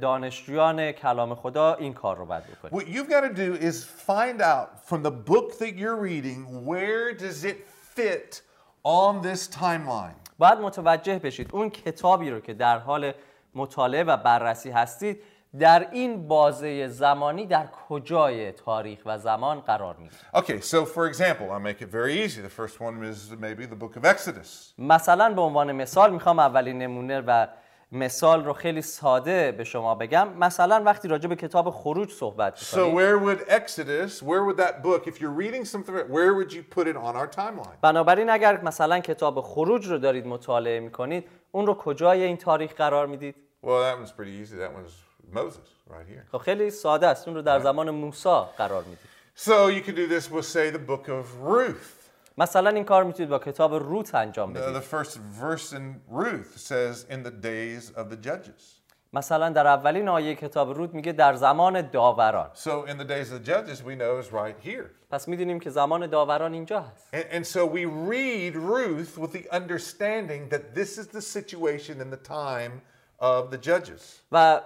دانشجویان 0.00 0.92
کلام 0.92 1.34
خدا 1.34 1.74
این 1.74 1.94
کار 1.94 2.16
رو 2.16 2.26
باید 2.26 2.44
بکنید 2.44 2.72
What 2.72 2.86
you've 2.86 3.10
got 3.10 3.20
to 3.20 3.34
do 3.34 3.54
is 3.64 3.84
find 3.84 4.40
out 4.40 4.88
from 4.88 5.02
the 5.02 5.10
book 5.10 5.58
that 5.58 5.76
you're 5.76 6.00
reading 6.08 6.64
where 6.64 7.12
does 7.12 7.44
it 7.44 7.56
fit 7.96 8.42
on 8.84 9.20
this 9.22 9.48
timeline. 9.48 10.16
باید 10.38 10.58
متوجه 10.58 11.18
بشید 11.18 11.48
اون 11.52 11.70
کتابی 11.70 12.30
رو 12.30 12.40
که 12.40 12.54
در 12.54 12.78
حال 12.78 13.12
مطالعه 13.54 14.04
و 14.04 14.16
بررسی 14.16 14.70
هستید 14.70 15.22
در 15.58 15.88
این 15.92 16.28
بازه 16.28 16.88
زمانی 16.88 17.46
در 17.46 17.66
کجای 17.88 18.52
تاریخ 18.52 18.98
و 19.06 19.18
زمان 19.18 19.60
قرار 19.60 19.96
می‌گیره 19.96 20.22
Okay, 20.34 20.64
so 20.64 20.86
for 20.86 21.06
example, 21.06 21.50
I'll 21.50 21.72
make 21.72 21.82
it 21.82 21.90
very 21.90 22.24
easy. 22.24 22.40
The 22.40 22.62
first 22.62 22.80
one 22.80 23.04
is 23.04 23.30
maybe 23.40 23.66
the 23.66 23.76
book 23.76 23.96
of 23.96 24.04
Exodus. 24.04 24.74
مثلا 24.78 25.34
به 25.34 25.40
عنوان 25.40 25.72
مثال 25.72 26.12
می‌خوام 26.12 26.38
اولین 26.38 26.78
نمونه 26.78 27.20
و 27.20 27.46
مثال 27.92 28.44
رو 28.44 28.52
خیلی 28.52 28.82
ساده 28.82 29.52
به 29.52 29.64
شما 29.64 29.94
بگم 29.94 30.28
مثلا 30.28 30.82
وقتی 30.84 31.08
راجع 31.08 31.28
به 31.28 31.36
کتاب 31.36 31.70
خروج 31.70 32.10
صحبت 32.12 32.58
So 32.58 32.76
می‌کنیم 32.76 32.96
where 32.98 33.18
would 33.24 33.48
Exodus, 33.48 34.22
where 34.22 34.44
would 34.44 34.56
that 34.56 34.82
book, 34.82 35.06
if 35.06 35.20
you're 35.20 35.38
reading 35.42 35.64
something, 35.64 35.94
where 35.94 36.34
would 36.34 36.52
you 36.52 36.62
put 36.76 36.86
it 36.86 36.96
on 36.96 37.16
our 37.16 37.26
timeline? 37.36 37.78
بنابراین 37.82 38.30
اگر 38.30 38.62
مثلا 38.62 39.00
کتاب 39.00 39.40
خروج 39.40 39.86
رو 39.86 39.98
دارید 39.98 40.26
مطالعه 40.26 40.80
می‌کنید 40.80 41.28
اون 41.52 41.66
رو 41.66 41.74
کجای 41.74 42.22
این 42.22 42.36
تاریخ 42.36 42.72
قرار 42.72 43.06
می‌دید 43.06 43.34
Well, 43.64 43.68
that 43.68 43.98
one's 43.98 44.12
pretty 44.12 44.42
easy. 44.42 44.56
That 44.56 44.72
one's 44.72 44.94
Moses 45.36 45.68
right 45.90 46.08
here. 46.08 46.32
خب 46.32 46.38
خیلی 46.38 46.70
ساده 46.70 47.06
است 47.06 47.28
اون 47.28 47.36
رو 47.36 47.42
در 47.42 47.60
زمان 47.60 47.90
موسی 47.90 48.40
قرار 48.58 48.82
می‌دید 48.82 48.98
So 49.36 49.68
you 49.70 49.80
could 49.86 49.94
do 49.94 50.08
this 50.08 50.30
with, 50.32 50.46
say, 50.46 50.70
the 50.70 50.84
book 50.90 51.08
of 51.08 51.24
Ruth. 51.52 51.97
مثلا 52.38 52.70
این 52.70 52.84
کار 52.84 53.04
می‌تونید 53.04 53.30
با 53.30 53.38
کتاب 53.38 53.74
روت 53.74 54.14
انجام 54.14 54.52
بدید 54.52 54.82
the 54.82 54.84
first 54.84 55.18
verse 55.40 55.72
in 55.72 56.00
Ruth 56.08 56.56
says, 56.56 57.06
in 57.10 57.22
the 57.22 57.30
days 57.30 57.92
of 57.96 58.10
the 58.10 58.16
judges. 58.16 58.78
مثلا 59.12 59.50
در 59.50 59.66
اولین 59.66 60.08
آیه 60.08 60.34
کتاب 60.34 60.72
روت 60.72 60.94
میگه 60.94 61.12
در 61.12 61.34
زمان 61.34 61.90
داوران 61.90 62.50
So 62.54 62.86
in 62.86 62.98
the 62.98 63.04
days 63.04 63.32
of 63.32 63.44
the 63.44 63.50
judges, 63.50 63.82
we 63.82 63.94
know 63.96 64.18
is 64.22 64.32
right 64.32 64.68
here. 64.68 64.90
پس 65.10 65.28
می‌دونیم 65.28 65.60
که 65.60 65.70
زمان 65.70 66.06
داوران 66.06 66.52
اینجا 66.52 66.80
هست 66.80 67.14
And, 67.14 67.34
and 67.34 67.46
so 67.46 67.66
we 67.66 67.84
read 67.84 68.56
Ruth 68.56 69.18
with 69.18 69.32
the 69.32 69.48
understanding 69.50 70.48
that 70.50 70.74
this 70.74 70.98
is 70.98 71.06
the 71.06 71.22
situation 71.22 72.00
in 72.00 72.10
the 72.10 72.28
time 72.28 72.72
of 73.18 73.50
the 73.50 73.58
judges. 73.68 74.22
و 74.32 74.60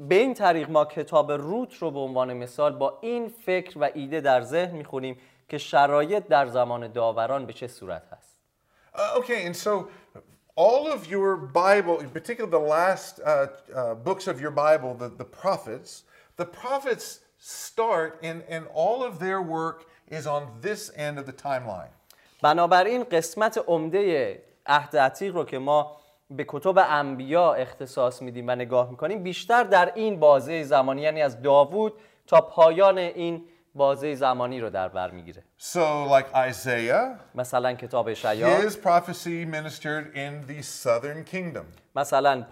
به 0.00 0.14
این 0.14 0.34
طریق 0.34 0.70
ما 0.70 0.84
کتاب 0.84 1.32
روت 1.32 1.74
رو 1.74 1.90
به 1.90 1.98
عنوان 1.98 2.32
مثال 2.32 2.72
با 2.72 2.98
این 3.00 3.28
فکر 3.28 3.78
و 3.78 3.88
ایده 3.94 4.20
در 4.20 4.40
ذهن 4.40 4.76
می‌خونیم 4.76 5.16
که 5.52 5.58
شرایط 5.58 6.28
در 6.28 6.46
زمان 6.46 6.88
داوران 6.88 7.46
به 7.46 7.52
چه 7.52 7.66
صورت 7.66 8.02
هست 8.12 8.32
Uh, 8.94 9.18
okay, 9.20 9.40
and 9.48 9.56
so 9.66 9.72
all 10.64 10.84
of 10.96 11.00
your 11.14 11.30
Bible, 11.64 11.96
in 12.04 12.10
particular 12.18 12.48
the 12.58 12.66
last 12.76 13.12
uh, 13.20 13.24
uh, 13.24 13.94
books 14.08 14.24
of 14.32 14.36
your 14.44 14.54
Bible, 14.66 14.90
the, 15.02 15.08
the 15.22 15.28
prophets, 15.42 15.90
the 16.42 16.48
prophets 16.62 17.06
start 17.38 18.10
and, 18.28 18.38
and 18.54 18.62
all 18.82 18.98
of 19.08 19.12
their 19.24 19.40
work 19.58 19.78
is 20.18 20.24
on 20.36 20.42
this 20.66 20.80
end 21.06 21.14
of 21.20 21.24
the 21.30 21.36
timeline. 21.48 21.92
بنابراین 22.42 23.04
قسمت 23.04 23.64
عمده 23.66 24.42
عهد 24.66 24.96
عتیق 24.96 25.34
رو 25.36 25.44
که 25.44 25.58
ما 25.58 25.96
به 26.30 26.44
کتب 26.48 26.78
انبیا 26.78 27.54
اختصاص 27.54 28.22
میدیم 28.22 28.48
و 28.48 28.50
نگاه 28.50 28.90
می‌کنیم 28.90 29.22
بیشتر 29.22 29.64
در 29.64 29.92
این 29.94 30.20
بازه 30.20 30.62
زمانی 30.62 31.02
یعنی 31.02 31.22
از 31.22 31.42
داوود 31.42 31.92
تا 32.26 32.40
پایان 32.40 32.98
این 32.98 33.44
بازه 33.74 34.14
زمانی 34.14 34.60
رو 34.60 34.70
در 34.70 34.88
بر 34.88 35.10
می‌گیره 35.10 35.44
So, 35.58 36.06
like 36.08 36.50
Isaiah, 36.50 37.20
مثلا 37.34 37.72
کتاب 37.72 38.08
اشعیا 38.08 38.68
his 38.68 38.76
prophecy 38.76 39.44
ministered 39.46 40.14
in 40.14 40.50
the 40.50 40.62
southern 40.62 41.24
kingdom. 41.24 41.64
مثلا 41.96 42.44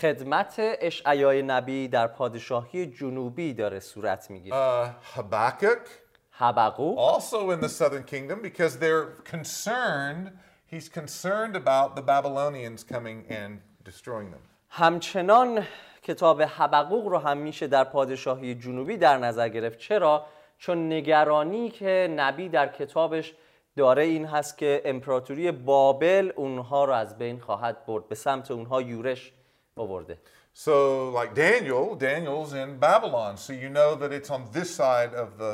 خدمت 0.00 0.54
اشعیای 0.58 1.42
نبی 1.42 1.88
در 1.88 2.06
پادشاهی 2.06 2.86
جنوبی 2.86 3.54
داره 3.54 3.80
صورت 3.80 4.30
می‌گیره 4.30 4.56
Uh, 4.56 4.88
Habakkuk, 5.16 5.88
حبقوق 6.30 7.14
also 7.14 7.50
in 7.50 7.60
the 7.60 7.68
southern 7.68 8.04
kingdom, 8.04 8.42
because 8.42 8.76
they're 8.76 9.22
concerned, 9.32 10.32
he's 10.72 10.88
concerned 10.88 11.56
about 11.56 11.96
the 11.96 12.02
Babylonians 12.02 12.84
coming 12.84 13.24
and 13.30 13.52
destroying 13.84 14.30
them. 14.30 14.42
همچنان 14.70 15.66
کتاب 16.08 16.42
حبقوق 16.42 17.06
رو 17.06 17.18
هم 17.18 17.38
میشه 17.38 17.66
در 17.66 17.84
پادشاهی 17.84 18.54
جنوبی 18.54 18.96
در 18.96 19.18
نظر 19.18 19.48
گرفت 19.48 19.78
چرا؟ 19.78 20.26
چون 20.58 20.92
نگرانی 20.92 21.70
که 21.70 22.14
نبی 22.16 22.48
در 22.48 22.68
کتابش 22.68 23.34
داره 23.76 24.02
این 24.02 24.26
هست 24.26 24.58
که 24.58 24.82
امپراتوری 24.84 25.52
بابل 25.52 26.32
اونها 26.36 26.84
رو 26.84 26.92
از 26.92 27.18
بین 27.18 27.40
خواهد 27.40 27.86
برد 27.86 28.08
به 28.08 28.14
سمت 28.14 28.50
اونها 28.50 28.82
یورش 28.82 29.32
آورده 29.76 30.18
So, 30.54 31.10
like 31.20 31.34
Daniel, 31.34 31.94
Daniel's 31.94 32.52
in 32.62 32.70
Babylon, 32.86 33.36
so 33.36 33.52
you 33.52 33.68
know 33.78 33.90
that 34.00 34.10
it's 34.18 34.30
on 34.36 34.42
this 34.56 34.70
side 34.80 35.12
of 35.22 35.28
the 35.40 35.52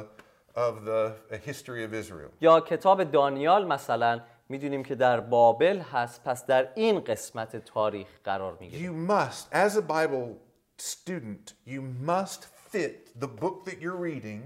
of 0.66 0.74
the 0.84 1.38
history 1.48 1.84
of 1.84 1.92
Israel. 1.92 2.30
یا 2.40 2.60
کتاب 2.60 3.04
دانیال 3.04 3.66
مثلا 3.66 4.20
می‌دونیم 4.48 4.84
که 4.84 4.94
در 4.94 5.20
بابل 5.20 5.78
هست 5.78 6.24
پس 6.24 6.46
در 6.46 6.68
این 6.74 7.00
قسمت 7.00 7.56
تاریخ 7.56 8.08
قرار 8.24 8.56
می‌گیره 8.60 8.88
You 8.88 9.10
must, 9.10 9.54
as 9.54 9.76
a 9.76 9.82
Bible 9.82 10.36
student, 10.76 11.54
you 11.66 11.82
must 12.06 12.44
fit 12.72 13.20
the 13.20 13.28
book 13.42 13.64
that 13.64 13.80
you're 13.80 14.02
reading 14.10 14.42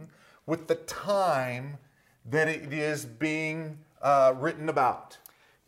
with 0.47 0.63
the 0.69 0.79
time 1.11 1.79
that 2.31 2.49
it 2.49 2.73
is 2.73 3.05
being 3.05 3.79
uh, 4.03 4.35
written 4.43 4.69
about. 4.69 5.19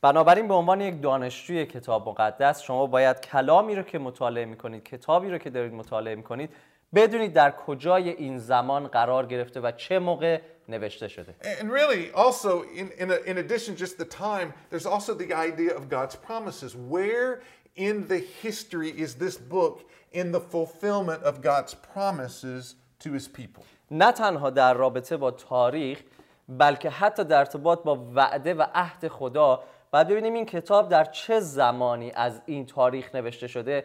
بنابراین 0.02 0.48
به 0.48 0.54
عنوان 0.54 0.80
یک 0.80 1.02
دانشجوی 1.02 1.66
کتاب 1.66 2.08
مقدس 2.08 2.60
شما 2.62 2.86
باید 2.86 3.20
کلامی 3.20 3.74
رو 3.74 3.82
که 3.82 3.98
مطالعه 3.98 4.44
می‌کنید 4.44 4.82
کتابی 4.82 5.30
رو 5.30 5.38
که 5.38 5.50
دارید 5.50 5.72
مطالعه 5.72 6.14
می‌کنید 6.14 6.50
بدونید 6.94 7.32
در 7.32 7.50
کجای 7.50 8.08
این 8.10 8.38
زمان 8.38 8.86
قرار 8.86 9.26
گرفته 9.26 9.60
و 9.60 9.70
چه 9.70 9.98
موقع 9.98 10.40
نوشته 10.68 11.08
شده 11.08 11.34
And 11.42 11.70
really, 11.70 12.10
also, 12.14 12.62
in, 12.62 12.90
in, 12.98 13.10
in 13.26 13.38
addition 13.38 13.76
just 13.76 13.98
the 13.98 14.04
time, 14.04 14.52
there's 14.70 14.86
also 14.86 15.14
the 15.14 15.32
idea 15.34 15.76
of 15.76 15.88
God's 15.88 16.16
promises. 16.16 16.76
Where 16.76 17.42
in 17.76 18.08
the 18.08 18.20
history 18.42 18.90
is 19.04 19.14
this 19.14 19.36
book 19.36 19.76
in 20.12 20.32
the 20.32 20.40
fulfillment 20.40 21.22
of 21.22 21.34
God's 21.42 21.74
promises 21.94 22.74
to 23.04 23.12
his 23.12 23.28
people? 23.28 23.64
نه 23.90 24.12
تنها 24.12 24.50
در 24.50 24.74
رابطه 24.74 25.16
با 25.16 25.30
تاریخ 25.30 26.02
بلکه 26.48 26.90
حتی 26.90 27.24
در 27.24 27.38
ارتباط 27.38 27.82
با 27.82 28.06
وعده 28.14 28.54
و 28.54 28.66
عهد 28.74 29.08
خدا 29.08 29.62
باید 29.90 30.08
ببینیم 30.08 30.34
این 30.34 30.46
کتاب 30.46 30.88
در 30.88 31.04
چه 31.04 31.40
زمانی 31.40 32.12
از 32.14 32.42
این 32.46 32.66
تاریخ 32.66 33.14
نوشته 33.14 33.46
شده 33.46 33.84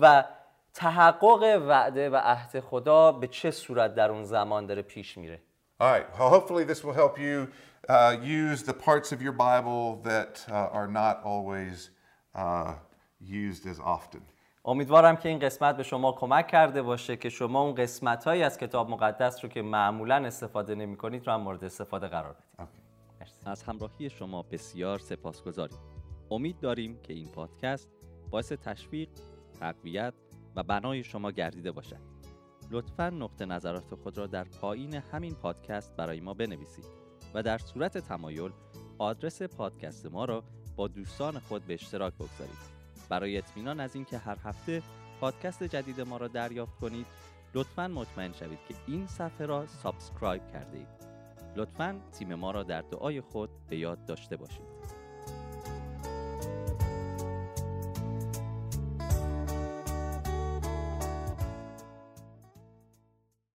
و 0.00 0.24
تحقق 0.74 1.62
وعده 1.68 2.10
و 2.10 2.16
عهد 2.16 2.60
خدا 2.60 3.12
به 3.12 3.26
چه 3.26 3.50
صورت 3.50 3.94
در 3.94 4.10
اون 4.10 4.24
زمان 4.24 4.66
dاره 4.66 4.82
پیش 4.82 5.18
میره 5.18 5.42
All 5.80 5.86
right. 5.86 6.06
Well, 6.18 6.30
hopefully, 6.30 6.64
this 6.64 6.84
will 6.84 6.92
help 6.92 7.18
you 7.18 7.48
uh, 7.88 8.16
use 8.22 8.62
the 8.62 8.76
parts 8.86 9.08
of 9.12 9.20
your 9.20 9.32
Bible 9.32 9.82
that 10.10 10.34
uh, 10.48 10.78
are 10.78 10.86
not 11.00 11.14
always 11.24 11.90
uh, 12.34 12.74
used 13.20 13.66
as 13.66 13.80
often. 13.80 14.22
امیدوارم 14.64 15.16
که 15.16 15.28
این 15.28 15.38
قسمت 15.38 15.76
به 15.76 15.82
شما 15.82 16.12
کمک 16.12 16.46
کرده 16.46 16.82
باشه 16.82 17.16
که 17.16 17.28
شما 17.28 17.62
اون 17.62 17.74
قسمت 17.74 18.24
هایی 18.24 18.42
از 18.42 18.58
کتاب 18.58 18.90
مقدس 18.90 19.44
رو 19.44 19.50
که 19.50 19.62
معمولا 19.62 20.16
استفاده 20.16 20.74
نمی 20.74 20.96
کنید 20.96 21.26
رو 21.26 21.32
هم 21.32 21.40
مورد 21.40 21.64
استفاده 21.64 22.08
قرار 22.08 22.32
بدید 22.32 22.66
Okay. 23.20 23.46
از 23.46 23.62
همراهی 23.62 24.10
شما 24.10 24.42
بسیار 24.42 24.98
سپاسگزاریم 24.98 25.78
امید 26.30 26.60
داریم 26.60 26.98
که 27.02 27.12
این 27.12 27.28
پادکست 27.28 27.88
باعث 28.30 28.52
تشویق 28.52 29.08
تقویت 29.60 30.14
و 30.56 30.62
بنای 30.62 31.04
شما 31.04 31.30
گردیده 31.30 31.72
باشد. 31.72 32.00
لطفا 32.70 33.10
نقطه 33.10 33.44
نظرات 33.44 33.94
خود 33.94 34.18
را 34.18 34.26
در 34.26 34.44
پایین 34.44 34.94
همین 34.94 35.34
پادکست 35.34 35.96
برای 35.96 36.20
ما 36.20 36.34
بنویسید 36.34 36.84
و 37.34 37.42
در 37.42 37.58
صورت 37.58 37.98
تمایل 37.98 38.50
آدرس 38.98 39.42
پادکست 39.42 40.06
ما 40.06 40.24
را 40.24 40.44
با 40.76 40.88
دوستان 40.88 41.38
خود 41.38 41.66
به 41.66 41.74
اشتراک 41.74 42.14
بگذارید. 42.14 42.74
برای 43.08 43.38
اطمینان 43.38 43.80
از 43.80 43.94
اینکه 43.94 44.18
هر 44.18 44.38
هفته 44.44 44.82
پادکست 45.20 45.62
جدید 45.62 46.00
ما 46.00 46.16
را 46.16 46.28
دریافت 46.28 46.76
کنید 46.76 47.06
لطفا 47.54 47.88
مطمئن 47.88 48.32
شوید 48.32 48.58
که 48.68 48.74
این 48.86 49.06
صفحه 49.06 49.46
را 49.46 49.66
subscribe 49.66 50.42
کرده 50.52 50.76
اید. 50.78 50.88
لطفا 51.56 52.00
تیم 52.12 52.34
ما 52.34 52.50
را 52.50 52.62
در 52.62 52.82
دعای 52.82 53.20
خود 53.20 53.50
به 53.68 53.76
یاد 53.76 54.04
داشته 54.04 54.36
باشید. 54.36 54.73